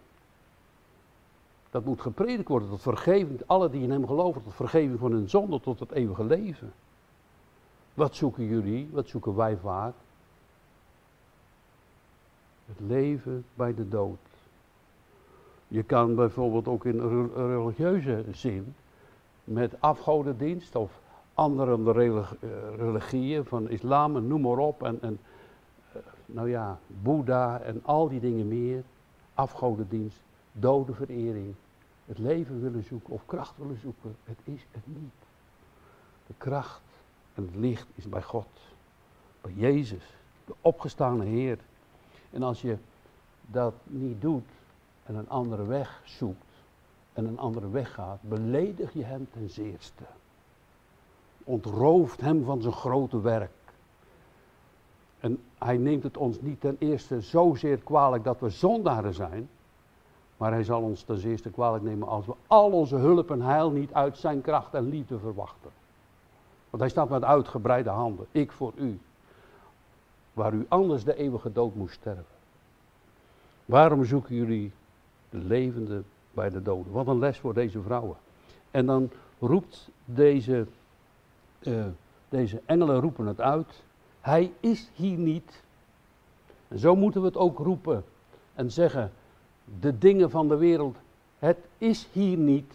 Dat 1.70 1.84
moet 1.84 2.00
gepredikt 2.00 2.48
worden 2.48 2.68
tot 2.68 2.82
vergeving, 2.82 3.40
alle 3.46 3.70
die 3.70 3.82
in 3.82 3.90
hem 3.90 4.06
geloven, 4.06 4.42
tot 4.42 4.54
vergeving 4.54 4.98
van 4.98 5.12
hun 5.12 5.28
zonde, 5.28 5.60
tot 5.60 5.80
het 5.80 5.90
eeuwige 5.90 6.24
leven. 6.24 6.72
Wat 7.98 8.14
zoeken 8.14 8.44
jullie, 8.44 8.88
wat 8.92 9.08
zoeken 9.08 9.34
wij 9.34 9.56
vaak? 9.56 9.94
Het 12.66 12.80
leven 12.80 13.44
bij 13.54 13.74
de 13.74 13.88
dood. 13.88 14.18
Je 15.68 15.82
kan 15.82 16.14
bijvoorbeeld 16.14 16.68
ook 16.68 16.84
in 16.84 17.30
religieuze 17.34 18.24
zin 18.32 18.74
met 19.44 19.80
afgodendienst 19.80 20.76
of 20.76 21.00
andere 21.34 22.02
eh, 22.40 22.48
religieën 22.76 23.44
van 23.44 23.68
islam 23.68 24.26
noem 24.26 24.40
maar 24.40 24.58
op 24.58 24.82
en, 24.82 25.02
en 25.02 25.18
eh, 25.92 26.00
nou 26.26 26.48
ja, 26.50 26.78
Boeddha 26.86 27.60
en 27.60 27.80
al 27.84 28.08
die 28.08 28.20
dingen 28.20 28.48
meer, 28.48 28.82
afgodendienst, 29.34 30.22
dodenverering, 30.52 31.54
het 32.06 32.18
leven 32.18 32.62
willen 32.62 32.84
zoeken 32.84 33.12
of 33.12 33.26
kracht 33.26 33.56
willen 33.56 33.78
zoeken, 33.78 34.16
het 34.24 34.38
is 34.44 34.66
het 34.70 34.86
niet. 34.86 35.12
De 36.26 36.34
kracht 36.36 36.87
en 37.38 37.44
het 37.44 37.54
licht 37.54 37.86
is 37.94 38.08
bij 38.08 38.22
God, 38.22 38.46
bij 39.40 39.52
Jezus, 39.52 40.04
de 40.44 40.54
opgestane 40.60 41.24
Heer. 41.24 41.58
En 42.30 42.42
als 42.42 42.62
je 42.62 42.76
dat 43.46 43.74
niet 43.84 44.20
doet 44.20 44.48
en 45.04 45.14
een 45.14 45.28
andere 45.28 45.66
weg 45.66 46.02
zoekt 46.04 46.46
en 47.12 47.24
een 47.24 47.38
andere 47.38 47.70
weg 47.70 47.94
gaat, 47.94 48.18
beledig 48.20 48.92
je 48.92 49.04
hem 49.04 49.28
ten 49.32 49.50
zeerste. 49.50 50.04
Ontrooft 51.44 52.20
hem 52.20 52.44
van 52.44 52.62
zijn 52.62 52.74
grote 52.74 53.20
werk. 53.20 53.50
En 55.20 55.42
hij 55.58 55.76
neemt 55.76 56.02
het 56.02 56.16
ons 56.16 56.40
niet 56.40 56.60
ten 56.60 56.76
eerste 56.78 57.20
zozeer 57.20 57.78
kwalijk 57.78 58.24
dat 58.24 58.40
we 58.40 58.50
zondaren 58.50 59.14
zijn, 59.14 59.48
maar 60.36 60.52
hij 60.52 60.64
zal 60.64 60.82
ons 60.82 61.02
ten 61.02 61.22
eerste 61.22 61.50
kwalijk 61.50 61.84
nemen 61.84 62.08
als 62.08 62.26
we 62.26 62.34
al 62.46 62.70
onze 62.70 62.96
hulp 62.96 63.30
en 63.30 63.40
heil 63.40 63.70
niet 63.70 63.92
uit 63.92 64.18
zijn 64.18 64.40
kracht 64.40 64.74
en 64.74 64.88
liefde 64.88 65.18
verwachten. 65.18 65.70
Hij 66.78 66.88
staat 66.88 67.08
met 67.08 67.24
uitgebreide 67.24 67.90
handen, 67.90 68.26
ik 68.32 68.52
voor 68.52 68.72
u, 68.76 68.98
waar 70.32 70.52
u 70.52 70.66
anders 70.68 71.04
de 71.04 71.16
eeuwige 71.16 71.52
dood 71.52 71.74
moest 71.74 71.94
sterven. 71.94 72.36
Waarom 73.64 74.04
zoeken 74.04 74.34
jullie 74.34 74.72
de 75.30 75.38
levende 75.38 76.02
bij 76.30 76.50
de 76.50 76.62
doden? 76.62 76.92
Wat 76.92 77.06
een 77.06 77.18
les 77.18 77.38
voor 77.38 77.54
deze 77.54 77.82
vrouwen. 77.82 78.16
En 78.70 78.86
dan 78.86 79.10
roept 79.38 79.88
deze, 80.04 80.66
uh, 81.60 81.84
deze 82.28 82.60
engelen 82.64 83.00
roepen 83.00 83.26
het 83.26 83.40
uit. 83.40 83.82
Hij 84.20 84.52
is 84.60 84.90
hier 84.94 85.18
niet. 85.18 85.62
En 86.68 86.78
zo 86.78 86.96
moeten 86.96 87.20
we 87.20 87.26
het 87.26 87.36
ook 87.36 87.58
roepen 87.58 88.04
en 88.54 88.70
zeggen 88.70 89.12
de 89.80 89.98
dingen 89.98 90.30
van 90.30 90.48
de 90.48 90.56
wereld, 90.56 90.96
het 91.38 91.58
is 91.78 92.08
hier 92.12 92.36
niet. 92.36 92.72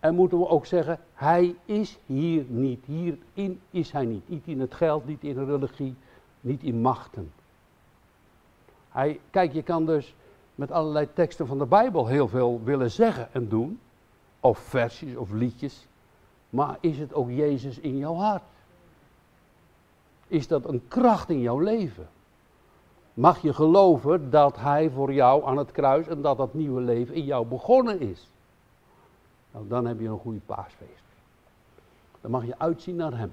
En 0.00 0.14
moeten 0.14 0.38
we 0.38 0.48
ook 0.48 0.66
zeggen, 0.66 0.98
hij 1.14 1.54
is 1.64 1.98
hier 2.06 2.44
niet. 2.48 2.84
Hierin 2.84 3.60
is 3.70 3.92
hij 3.92 4.04
niet. 4.04 4.28
Niet 4.28 4.46
in 4.46 4.60
het 4.60 4.74
geld, 4.74 5.06
niet 5.06 5.22
in 5.22 5.34
de 5.34 5.44
religie, 5.44 5.94
niet 6.40 6.62
in 6.62 6.80
machten. 6.80 7.32
Hij, 8.88 9.20
kijk, 9.30 9.52
je 9.52 9.62
kan 9.62 9.86
dus 9.86 10.14
met 10.54 10.70
allerlei 10.70 11.08
teksten 11.12 11.46
van 11.46 11.58
de 11.58 11.66
Bijbel 11.66 12.06
heel 12.06 12.28
veel 12.28 12.60
willen 12.64 12.90
zeggen 12.90 13.28
en 13.32 13.48
doen. 13.48 13.80
Of 14.40 14.58
versies 14.58 15.16
of 15.16 15.30
liedjes. 15.30 15.86
Maar 16.50 16.76
is 16.80 16.98
het 16.98 17.14
ook 17.14 17.30
Jezus 17.30 17.78
in 17.78 17.96
jouw 17.96 18.14
hart? 18.14 18.42
Is 20.26 20.48
dat 20.48 20.64
een 20.68 20.82
kracht 20.88 21.30
in 21.30 21.40
jouw 21.40 21.58
leven? 21.58 22.08
mag 23.20 23.42
je 23.42 23.52
geloven 23.52 24.30
dat 24.30 24.56
Hij 24.56 24.90
voor 24.90 25.12
jou 25.12 25.44
aan 25.44 25.56
het 25.56 25.72
kruis 25.72 26.06
en 26.06 26.22
dat 26.22 26.36
dat 26.36 26.54
nieuwe 26.54 26.80
leven 26.80 27.14
in 27.14 27.24
jou 27.24 27.46
begonnen 27.46 28.00
is. 28.00 28.28
Nou, 29.52 29.68
dan 29.68 29.86
heb 29.86 30.00
je 30.00 30.08
een 30.08 30.18
goede 30.18 30.40
paasfeest. 30.46 31.02
Dan 32.20 32.30
mag 32.30 32.46
je 32.46 32.58
uitzien 32.58 32.96
naar 32.96 33.18
Hem. 33.18 33.32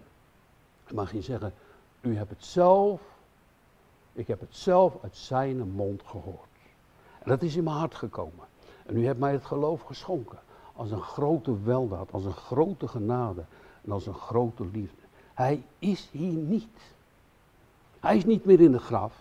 Dan 0.86 0.96
mag 0.96 1.12
je 1.12 1.22
zeggen, 1.22 1.54
u 2.02 2.18
hebt 2.18 2.30
het 2.30 2.46
zelf, 2.46 3.02
ik 4.14 4.28
heb 4.28 4.40
het 4.40 4.56
zelf 4.56 5.04
uit 5.04 5.18
Zijn 5.18 5.72
mond 5.72 6.04
gehoord. 6.06 6.48
En 7.20 7.30
dat 7.30 7.42
is 7.42 7.56
in 7.56 7.64
mijn 7.64 7.76
hart 7.76 7.96
gekomen. 7.96 8.46
En 8.86 8.98
u 8.98 9.06
hebt 9.06 9.20
mij 9.20 9.32
het 9.32 9.46
geloof 9.46 9.82
geschonken. 9.82 10.40
Als 10.74 10.92
een 10.92 11.02
grote 11.02 11.64
weldaad, 11.64 12.12
als 12.12 12.26
een 12.26 12.34
grote 12.34 12.88
genade 12.88 13.44
en 13.84 13.92
als 13.92 14.06
een 14.06 14.14
grote 14.14 14.66
liefde. 14.66 15.02
Hij 15.34 15.64
is 15.80 16.10
hier 16.12 16.38
niet. 16.38 16.94
Hij 18.00 18.18
is 18.18 18.26
niet 18.26 18.46
meer 18.46 18.60
in 18.60 18.72
de 18.72 18.80
graf. 18.80 19.14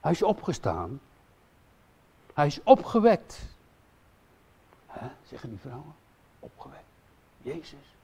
Hij 0.00 0.12
is 0.12 0.22
opgestaan. 0.22 1.00
Hij 2.34 2.46
is 2.46 2.62
opgewekt. 2.62 3.53
Hè, 4.98 5.08
zeggen 5.22 5.48
die 5.48 5.58
vrouwen? 5.58 5.94
Opgewekt. 6.40 6.84
Jezus. 7.42 7.94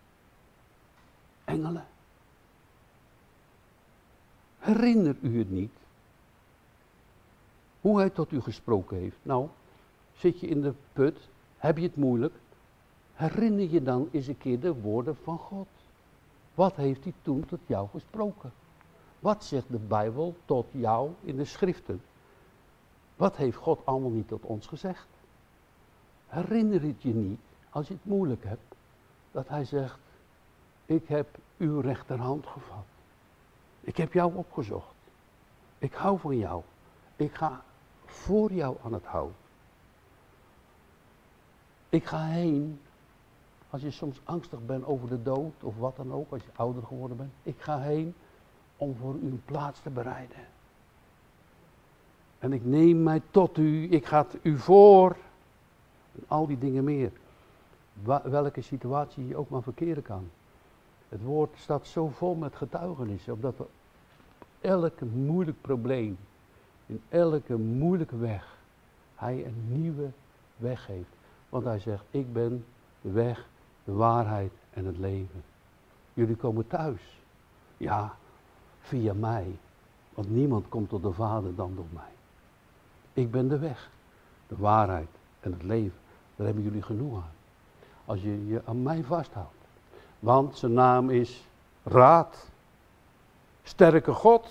Engelen. 1.44 1.87
Herinner 4.59 5.16
u 5.20 5.38
het 5.38 5.50
niet? 5.50 5.72
Hoe 7.81 7.98
hij 7.98 8.11
tot 8.11 8.33
u 8.33 8.40
gesproken 8.40 8.96
heeft. 8.96 9.16
Nou, 9.22 9.48
zit 10.12 10.40
je 10.40 10.46
in 10.46 10.61
de 10.61 10.74
put, 10.92 11.29
heb 11.57 11.76
je 11.76 11.83
het 11.83 11.96
moeilijk? 11.96 12.35
Herinner 13.14 13.70
je 13.70 13.83
dan 13.83 14.09
eens 14.12 14.26
een 14.26 14.38
keer 14.38 14.61
de 14.61 14.74
woorden 14.74 15.16
van 15.16 15.38
God. 15.38 15.68
Wat 16.55 16.76
heeft 16.76 17.05
hij 17.05 17.12
toen 17.22 17.46
tot 17.46 17.61
jou 17.66 17.88
gesproken? 17.88 18.53
Wat 19.18 19.44
zegt 19.44 19.68
de 19.68 19.79
Bijbel 19.79 20.37
tot 20.44 20.66
jou 20.70 21.11
in 21.20 21.37
de 21.37 21.44
schriften? 21.44 22.03
Wat 23.16 23.37
heeft 23.37 23.57
God 23.57 23.87
allemaal 23.87 24.11
niet 24.11 24.29
tot 24.29 24.42
ons 24.42 24.66
gezegd? 24.66 25.07
Herinner 26.30 26.82
het 26.82 27.02
je 27.02 27.14
niet, 27.14 27.40
als 27.70 27.88
je 27.88 27.94
het 27.94 28.04
moeilijk 28.04 28.44
hebt, 28.44 28.74
dat 29.30 29.48
hij 29.48 29.64
zegt, 29.64 29.98
ik 30.86 31.08
heb 31.08 31.38
uw 31.58 31.80
rechterhand 31.80 32.46
gevat. 32.46 32.84
Ik 33.80 33.96
heb 33.96 34.12
jou 34.12 34.34
opgezocht. 34.34 34.94
Ik 35.78 35.94
hou 35.94 36.18
van 36.18 36.38
jou. 36.38 36.62
Ik 37.16 37.34
ga 37.34 37.62
voor 38.04 38.52
jou 38.52 38.76
aan 38.84 38.92
het 38.92 39.04
houden. 39.04 39.36
Ik 41.88 42.04
ga 42.04 42.26
heen, 42.26 42.80
als 43.70 43.82
je 43.82 43.90
soms 43.90 44.20
angstig 44.24 44.66
bent 44.66 44.84
over 44.84 45.08
de 45.08 45.22
dood 45.22 45.52
of 45.62 45.76
wat 45.76 45.96
dan 45.96 46.12
ook, 46.12 46.32
als 46.32 46.42
je 46.42 46.50
ouder 46.56 46.82
geworden 46.82 47.16
bent. 47.16 47.32
Ik 47.42 47.60
ga 47.60 47.80
heen 47.80 48.14
om 48.76 48.96
voor 48.96 49.14
u 49.14 49.26
een 49.26 49.42
plaats 49.44 49.80
te 49.80 49.90
bereiden. 49.90 50.46
En 52.38 52.52
ik 52.52 52.64
neem 52.64 53.02
mij 53.02 53.22
tot 53.30 53.58
u, 53.58 53.90
ik 53.90 54.06
ga 54.06 54.26
u 54.42 54.58
voor. 54.58 55.16
Al 56.26 56.46
die 56.46 56.58
dingen 56.58 56.84
meer. 56.84 57.12
welke 58.22 58.60
situatie 58.60 59.26
je 59.26 59.36
ook 59.36 59.50
maar 59.50 59.62
verkeren 59.62 60.02
kan. 60.02 60.30
Het 61.08 61.22
woord 61.22 61.56
staat 61.56 61.86
zo 61.86 62.08
vol 62.08 62.34
met 62.34 62.56
getuigenissen, 62.56 63.32
omdat 63.32 63.56
we 63.56 63.64
elke 64.60 65.04
moeilijk 65.04 65.60
probleem, 65.60 66.18
in 66.86 67.02
elke 67.08 67.56
moeilijke 67.56 68.16
weg, 68.16 68.58
hij 69.14 69.46
een 69.46 69.80
nieuwe 69.80 70.10
weg 70.56 70.86
heeft. 70.86 71.10
Want 71.48 71.64
hij 71.64 71.78
zegt, 71.78 72.04
ik 72.10 72.32
ben 72.32 72.64
de 73.00 73.10
weg, 73.10 73.48
de 73.84 73.92
waarheid 73.92 74.52
en 74.70 74.84
het 74.84 74.98
leven. 74.98 75.42
Jullie 76.14 76.36
komen 76.36 76.66
thuis. 76.66 77.18
Ja, 77.76 78.14
via 78.80 79.12
mij. 79.12 79.46
Want 80.14 80.30
niemand 80.30 80.68
komt 80.68 80.88
tot 80.88 81.02
de 81.02 81.12
Vader 81.12 81.54
dan 81.54 81.74
door 81.74 81.88
mij. 81.92 82.12
Ik 83.12 83.30
ben 83.30 83.48
de 83.48 83.58
weg, 83.58 83.90
de 84.48 84.56
waarheid 84.56 85.08
en 85.40 85.53
het 85.53 85.62
leven. 85.62 85.98
Daar 86.37 86.46
hebben 86.46 86.64
jullie 86.64 86.83
genoeg 86.83 87.16
aan. 87.16 87.33
Als 88.05 88.22
je 88.22 88.46
je 88.46 88.62
aan 88.64 88.83
mij 88.83 89.05
vasthoudt. 89.05 89.55
Want 90.18 90.57
zijn 90.57 90.72
naam 90.72 91.11
is 91.11 91.44
Raad. 91.83 92.50
Sterke 93.62 94.12
God. 94.12 94.48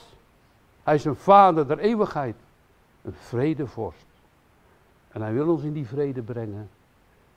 Hij 0.83 0.95
is 0.95 1.05
een 1.05 1.15
vader 1.15 1.67
der 1.67 1.79
eeuwigheid. 1.79 2.35
Een 3.01 3.13
vredevorst. 3.13 4.05
En 5.11 5.21
hij 5.21 5.33
wil 5.33 5.49
ons 5.49 5.63
in 5.63 5.73
die 5.73 5.87
vrede 5.87 6.21
brengen. 6.21 6.69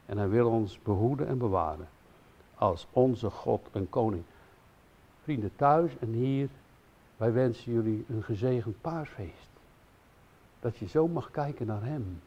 En 0.07 0.19
hij 0.19 0.29
wil 0.29 0.49
ons 0.49 0.79
behoeden 0.83 1.27
en 1.27 1.39
bewaren. 1.39 1.89
Als 2.55 2.87
onze 2.93 3.31
God 3.31 3.69
en 3.73 3.89
koning. 3.89 4.23
Vrienden 5.23 5.53
thuis 5.57 5.93
en 5.99 6.13
hier. 6.13 6.49
Wij 7.17 7.33
wensen 7.33 7.73
jullie 7.73 8.05
een 8.09 8.23
gezegend 8.23 8.81
paasfeest. 8.81 9.49
Dat 10.61 10.77
je 10.77 10.89
zo 10.89 11.09
mag 11.09 11.31
kijken 11.31 11.67
naar 11.67 11.85
hem. 11.85 12.21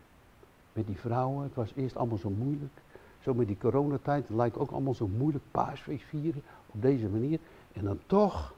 Met 0.75 0.87
die 0.87 0.99
vrouwen. 0.99 1.43
Het 1.43 1.55
was 1.55 1.71
eerst 1.75 1.95
allemaal 1.95 2.17
zo 2.17 2.29
moeilijk. 2.29 2.81
Zo 3.21 3.33
met 3.33 3.47
die 3.47 3.57
coronatijd. 3.57 4.27
Het 4.27 4.37
lijkt 4.37 4.57
ook 4.57 4.71
allemaal 4.71 4.93
zo 4.93 5.07
moeilijk 5.07 5.43
paasfeest 5.51 6.05
vieren. 6.05 6.43
Op 6.71 6.81
deze 6.81 7.07
manier. 7.07 7.39
En 7.73 7.83
dan 7.83 7.99
toch. 8.05 8.53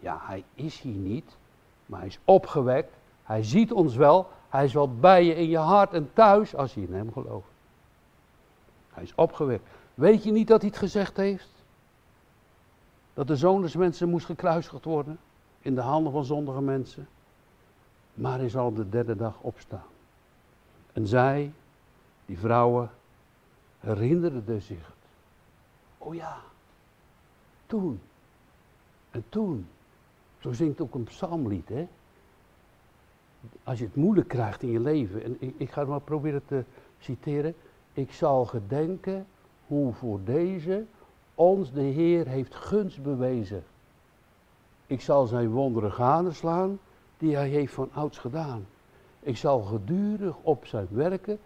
Ja, 0.00 0.18
hij 0.22 0.44
is 0.54 0.80
hier 0.80 0.94
niet. 0.94 1.36
Maar 1.86 1.98
hij 1.98 2.08
is 2.08 2.18
opgewekt. 2.24 2.96
Hij 3.22 3.44
ziet 3.44 3.72
ons 3.72 3.96
wel. 3.96 4.28
Hij 4.48 4.64
is 4.64 4.72
wel 4.72 4.94
bij 4.94 5.24
je 5.24 5.34
in 5.34 5.48
je 5.48 5.58
hart 5.58 5.92
en 5.92 6.10
thuis 6.12 6.54
als 6.54 6.74
je 6.74 6.80
in 6.80 6.94
hem 6.94 7.12
gelooft. 7.12 7.50
Hij 8.92 9.02
is 9.02 9.14
opgewekt. 9.14 9.68
Weet 9.94 10.24
je 10.24 10.32
niet 10.32 10.48
dat 10.48 10.60
hij 10.60 10.70
het 10.70 10.78
gezegd 10.78 11.16
heeft? 11.16 11.50
Dat 13.14 13.26
de 13.26 13.36
zoon 13.36 13.62
des 13.62 13.76
mensen 13.76 14.08
moest 14.08 14.26
gekruisigd 14.26 14.84
worden 14.84 15.18
in 15.60 15.74
de 15.74 15.80
handen 15.80 16.12
van 16.12 16.24
zondige 16.24 16.60
mensen. 16.60 17.08
Maar 18.14 18.38
hij 18.38 18.48
zal 18.48 18.74
de 18.74 18.88
derde 18.88 19.16
dag 19.16 19.38
opstaan. 19.40 19.86
En 20.98 21.06
zij, 21.06 21.52
die 22.26 22.38
vrouwen, 22.38 22.90
herinnerden 23.80 24.62
zich. 24.62 24.92
Oh 25.98 26.14
ja, 26.14 26.38
toen. 27.66 28.00
En 29.10 29.24
toen. 29.28 29.66
Zo 30.38 30.52
zingt 30.52 30.80
ook 30.80 30.94
een 30.94 31.04
psalmlied, 31.04 31.68
hè? 31.68 31.88
Als 33.64 33.78
je 33.78 33.84
het 33.84 33.94
moeilijk 33.94 34.28
krijgt 34.28 34.62
in 34.62 34.70
je 34.70 34.80
leven, 34.80 35.24
en 35.24 35.36
ik, 35.38 35.54
ik 35.56 35.70
ga 35.70 35.80
het 35.80 35.88
maar 35.88 36.00
proberen 36.00 36.42
te 36.46 36.64
citeren. 36.98 37.54
Ik 37.92 38.12
zal 38.12 38.44
gedenken 38.44 39.26
hoe 39.66 39.92
voor 39.92 40.20
deze 40.24 40.84
ons 41.34 41.72
de 41.72 41.80
Heer 41.80 42.26
heeft 42.26 42.54
gunst 42.54 43.02
bewezen. 43.02 43.64
Ik 44.86 45.00
zal 45.00 45.26
zijn 45.26 45.50
wonderen 45.50 45.92
gadeslaan 45.92 46.78
die 47.18 47.36
hij 47.36 47.48
heeft 47.48 47.74
van 47.74 47.90
ouds 47.92 48.18
gedaan. 48.18 48.66
Ik 49.20 49.36
zal 49.36 49.60
gedurig 49.60 50.36
op 50.42 50.66
zijn 50.66 50.86
werken 50.90 51.38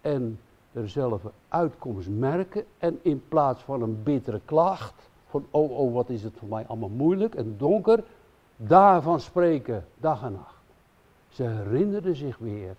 en 0.00 0.40
zelf 0.84 1.22
uitkomst 1.48 2.08
merken. 2.08 2.64
En 2.78 2.98
in 3.02 3.22
plaats 3.28 3.62
van 3.62 3.82
een 3.82 4.02
bittere 4.02 4.40
klacht, 4.44 4.94
van 5.28 5.46
oh 5.50 5.78
oh 5.78 5.94
wat 5.94 6.08
is 6.08 6.22
het 6.22 6.32
voor 6.36 6.48
mij 6.48 6.66
allemaal 6.66 6.88
moeilijk 6.88 7.34
en 7.34 7.54
donker, 7.58 8.04
daarvan 8.56 9.20
spreken 9.20 9.86
dag 9.96 10.22
en 10.22 10.32
nacht. 10.32 10.62
Ze 11.28 11.42
herinnerden 11.42 12.16
zich 12.16 12.38
weer 12.38 12.76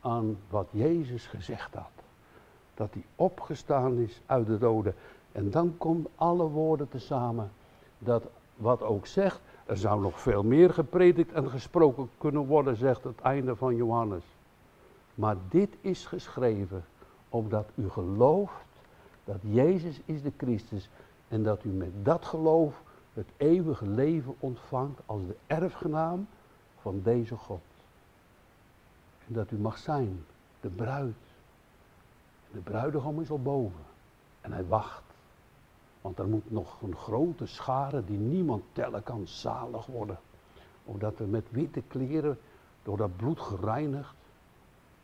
aan 0.00 0.38
wat 0.50 0.66
Jezus 0.70 1.26
gezegd 1.26 1.74
had. 1.74 1.90
Dat 2.74 2.88
hij 2.92 3.04
opgestaan 3.16 3.98
is 3.98 4.20
uit 4.26 4.46
de 4.46 4.58
doden. 4.58 4.94
En 5.32 5.50
dan 5.50 5.74
komen 5.78 6.10
alle 6.14 6.44
woorden 6.44 6.88
tezamen. 6.88 7.50
Dat 7.98 8.22
wat 8.56 8.82
ook 8.82 9.06
zegt, 9.06 9.40
er 9.66 9.76
zou 9.76 10.00
nog 10.00 10.20
veel 10.20 10.42
meer 10.42 10.70
gepredikt 10.72 11.32
en 11.32 11.50
gesproken 11.50 12.10
kunnen 12.18 12.46
worden, 12.46 12.76
zegt 12.76 13.04
het 13.04 13.20
einde 13.20 13.56
van 13.56 13.76
Johannes. 13.76 14.24
Maar 15.14 15.36
dit 15.48 15.76
is 15.80 16.06
geschreven 16.06 16.84
omdat 17.28 17.68
u 17.74 17.88
gelooft 17.88 18.52
dat 19.24 19.38
Jezus 19.40 20.00
is 20.04 20.22
de 20.22 20.32
Christus 20.36 20.88
en 21.28 21.42
dat 21.42 21.64
u 21.64 21.68
met 21.68 21.90
dat 22.02 22.24
geloof 22.24 22.82
het 23.12 23.26
eeuwige 23.36 23.86
leven 23.86 24.34
ontvangt 24.38 25.00
als 25.06 25.20
de 25.26 25.36
erfgenaam 25.46 26.26
van 26.80 27.00
deze 27.02 27.36
God. 27.36 27.62
En 29.26 29.34
dat 29.34 29.50
u 29.50 29.56
mag 29.56 29.78
zijn, 29.78 30.24
de 30.60 30.68
bruid. 30.68 31.14
De 32.52 32.60
bruidegom 32.60 33.20
is 33.20 33.30
al 33.30 33.42
boven 33.42 33.84
en 34.40 34.52
hij 34.52 34.66
wacht. 34.66 35.03
Want 36.04 36.18
er 36.18 36.28
moet 36.28 36.50
nog 36.50 36.82
een 36.82 36.96
grote 36.96 37.46
schare 37.46 38.04
die 38.04 38.18
niemand 38.18 38.62
tellen 38.72 39.02
kan 39.02 39.26
zalig 39.26 39.86
worden. 39.86 40.18
Omdat 40.84 41.18
we 41.18 41.24
met 41.24 41.44
witte 41.50 41.82
kleren 41.88 42.38
door 42.82 42.96
dat 42.96 43.16
bloed 43.16 43.40
gereinigd. 43.40 44.14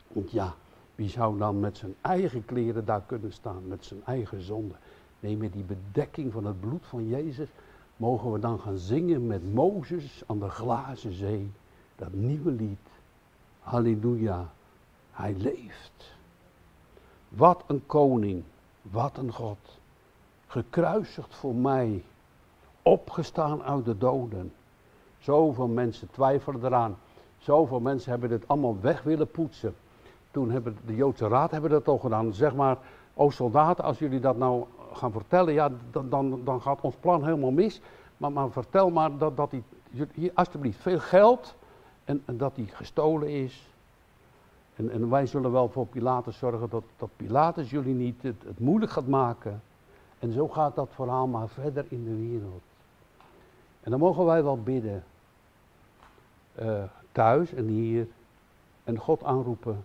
Want 0.08 0.30
ja, 0.30 0.54
wie 0.94 1.08
zou 1.08 1.38
dan 1.38 1.60
met 1.60 1.76
zijn 1.76 1.94
eigen 2.00 2.44
kleren 2.44 2.84
daar 2.84 3.02
kunnen 3.06 3.32
staan, 3.32 3.68
met 3.68 3.84
zijn 3.84 4.04
eigen 4.04 4.42
zonde? 4.42 4.74
Nee, 5.20 5.36
met 5.36 5.52
die 5.52 5.64
bedekking 5.64 6.32
van 6.32 6.44
het 6.44 6.60
bloed 6.60 6.86
van 6.86 7.08
Jezus 7.08 7.48
mogen 7.96 8.32
we 8.32 8.38
dan 8.38 8.60
gaan 8.60 8.78
zingen 8.78 9.26
met 9.26 9.54
Mozes 9.54 10.22
aan 10.26 10.38
de 10.38 10.50
glazen 10.50 11.12
zee. 11.12 11.50
Dat 11.96 12.12
nieuwe 12.12 12.50
lied. 12.50 12.78
Halleluja, 13.60 14.52
hij 15.10 15.34
leeft. 15.34 16.14
Wat 17.28 17.64
een 17.66 17.86
koning, 17.86 18.42
wat 18.82 19.16
een 19.16 19.32
God. 19.32 19.79
Gekruisigd 20.50 21.34
voor 21.34 21.54
mij, 21.54 22.02
opgestaan 22.82 23.62
uit 23.62 23.84
de 23.84 23.98
doden. 23.98 24.52
Zoveel 25.18 25.66
mensen 25.66 26.10
twijfelen 26.10 26.64
eraan. 26.64 26.96
Zoveel 27.38 27.80
mensen 27.80 28.10
hebben 28.10 28.28
dit 28.28 28.48
allemaal 28.48 28.80
weg 28.80 29.02
willen 29.02 29.30
poetsen. 29.30 29.74
Toen 30.30 30.50
hebben 30.50 30.76
de 30.86 30.94
Joodse 30.94 31.28
Raad 31.28 31.50
hebben 31.50 31.70
dat 31.70 31.88
al 31.88 31.98
gedaan. 31.98 32.32
Zeg 32.32 32.54
maar, 32.54 32.78
o 33.14 33.30
soldaten, 33.30 33.84
als 33.84 33.98
jullie 33.98 34.20
dat 34.20 34.36
nou 34.36 34.64
gaan 34.92 35.12
vertellen, 35.12 35.52
ja, 35.52 35.70
dan, 35.90 36.08
dan, 36.08 36.40
dan 36.44 36.62
gaat 36.62 36.80
ons 36.80 36.94
plan 37.00 37.24
helemaal 37.24 37.50
mis. 37.50 37.80
Maar, 38.16 38.32
maar 38.32 38.50
vertel 38.50 38.90
maar 38.90 39.18
dat, 39.18 39.36
dat 39.36 39.50
die, 39.50 39.62
hier 40.14 40.30
alsjeblieft 40.34 40.80
veel 40.80 41.00
geld 41.00 41.54
en, 42.04 42.22
en 42.24 42.36
dat 42.36 42.54
die 42.54 42.66
gestolen 42.66 43.28
is. 43.28 43.68
En, 44.76 44.90
en, 44.90 45.10
wij 45.10 45.26
zullen 45.26 45.52
wel 45.52 45.68
voor 45.68 45.86
Pilatus 45.86 46.38
zorgen 46.38 46.70
dat, 46.70 46.84
dat 46.96 47.10
Pilatus 47.16 47.70
jullie 47.70 47.94
niet 47.94 48.22
het, 48.22 48.42
het, 48.46 48.58
moeilijk 48.58 48.92
gaat 48.92 49.06
maken. 49.06 49.62
En 50.20 50.32
zo 50.32 50.48
gaat 50.48 50.74
dat 50.74 50.88
verhaal 50.94 51.26
maar 51.26 51.48
verder 51.48 51.84
in 51.88 52.04
de 52.04 52.16
wereld. 52.16 52.62
En 53.80 53.90
dan 53.90 54.00
mogen 54.00 54.24
wij 54.24 54.42
wel 54.42 54.62
bidden. 54.62 55.04
Uh, 56.62 56.82
thuis 57.12 57.52
en 57.52 57.66
hier. 57.66 58.06
En 58.84 58.98
God 58.98 59.24
aanroepen. 59.24 59.84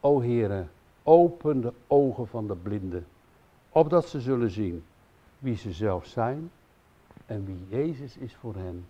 O 0.00 0.20
Heere, 0.20 0.66
open 1.02 1.60
de 1.60 1.72
ogen 1.86 2.26
van 2.26 2.46
de 2.46 2.54
blinden. 2.54 3.06
Opdat 3.68 4.08
ze 4.08 4.20
zullen 4.20 4.50
zien 4.50 4.84
wie 5.38 5.56
ze 5.56 5.72
zelf 5.72 6.06
zijn. 6.06 6.50
En 7.26 7.44
wie 7.44 7.66
Jezus 7.68 8.16
is 8.16 8.34
voor 8.34 8.54
hen 8.54 8.86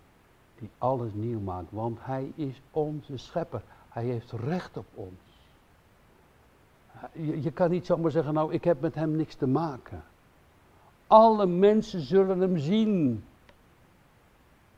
die 0.59 0.69
alles 0.77 1.13
nieuw 1.13 1.39
maakt. 1.39 1.71
Want 1.71 1.97
Hij 2.01 2.31
is 2.35 2.61
onze 2.71 3.17
schepper. 3.17 3.61
Hij 3.89 4.03
heeft 4.03 4.31
recht 4.31 4.77
op 4.77 4.85
ons. 4.93 5.19
Je, 7.13 7.41
je, 7.41 7.51
kan 7.51 7.69
niet 7.69 7.85
zomaar 7.85 8.11
zeggen, 8.11 8.33
nou 8.33 8.53
ik 8.53 8.63
heb 8.63 8.81
met 8.81 8.95
Hem 8.95 9.15
niks 9.15 9.35
te 9.35 9.47
maken. 9.47 10.03
Alle 11.09 11.45
mensen 11.45 12.01
zullen 12.01 12.39
Hem 12.39 12.57
zien. 12.57 13.23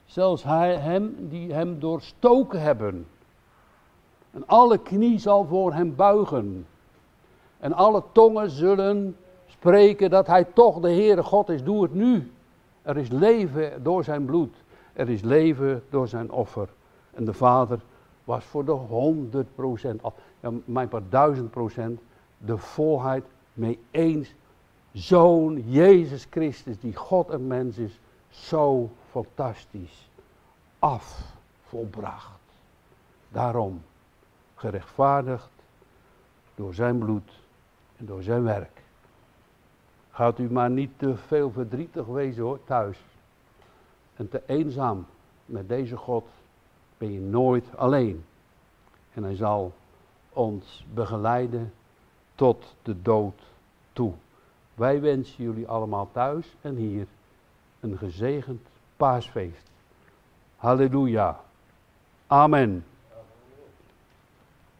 Zelfs 0.05 0.43
hij, 0.43 0.75
hem 0.75 1.15
die 1.29 1.53
Hem 1.53 1.79
doorstoken 1.79 2.61
hebben. 2.61 3.07
En 4.32 4.47
alle 4.47 4.77
knie 4.77 5.19
zal 5.19 5.45
voor 5.45 5.73
Hem 5.73 5.95
buigen. 5.95 6.67
En 7.59 7.73
alle 7.73 8.03
tongen 8.11 8.49
zullen 8.49 9.17
spreken 9.47 10.09
dat 10.09 10.27
Hij 10.27 10.43
toch 10.43 10.79
de 10.79 10.89
Heere 10.89 11.23
God 11.23 11.49
is. 11.49 11.63
Doe 11.63 11.84
het 11.84 11.93
nu. 11.93 12.32
Er 12.82 12.97
is 12.97 13.09
leven 13.09 13.84
door 13.84 14.03
zijn 14.03 14.25
bloed. 14.25 14.55
Er 14.93 15.09
is 15.09 15.21
leven 15.21 15.84
door 15.89 16.07
zijn 16.07 16.32
offer. 16.32 16.69
En 17.13 17.25
de 17.25 17.34
Vader 17.34 17.79
was 18.23 18.45
voor 18.45 18.65
de 18.65 18.71
honderd 18.71 19.55
procent, 19.55 20.01
ja, 20.39 20.51
mijn 20.65 20.88
paar 20.88 21.09
duizend 21.09 21.51
procent, 21.51 21.99
de 22.38 22.57
volheid 22.57 23.23
mee 23.53 23.79
eens 23.91 24.34
zoon 24.93 25.61
Jezus 25.69 26.27
Christus, 26.29 26.79
die 26.79 26.95
God 26.95 27.29
en 27.29 27.47
mens 27.47 27.77
is, 27.77 27.99
zo 28.29 28.89
fantastisch 29.09 30.09
afvolbracht. 30.79 32.39
Daarom, 33.29 33.81
gerechtvaardigd 34.55 35.49
door 36.55 36.73
zijn 36.73 36.97
bloed 36.97 37.31
en 37.97 38.05
door 38.05 38.21
zijn 38.21 38.43
werk. 38.43 38.81
Gaat 40.11 40.39
u 40.39 40.51
maar 40.51 40.69
niet 40.69 40.91
te 40.97 41.15
veel 41.15 41.51
verdrietig 41.51 42.05
wezen 42.05 42.43
hoor, 42.43 42.59
thuis. 42.63 42.97
En 44.15 44.29
te 44.29 44.41
eenzaam 44.45 45.05
met 45.45 45.69
deze 45.69 45.97
God 45.97 46.25
ben 46.97 47.11
je 47.11 47.19
nooit 47.19 47.77
alleen. 47.77 48.25
En 49.13 49.23
hij 49.23 49.35
zal 49.35 49.73
ons 50.29 50.85
begeleiden 50.93 51.73
tot 52.35 52.75
de 52.81 53.01
dood 53.01 53.41
toe. 53.93 54.13
Wij 54.76 55.01
wensen 55.01 55.43
jullie 55.43 55.67
allemaal 55.67 56.09
thuis 56.11 56.55
en 56.61 56.76
hier 56.76 57.07
een 57.80 57.97
gezegend 57.97 58.67
paasfeest. 58.97 59.72
Halleluja. 60.55 61.39
Amen. 62.28 62.86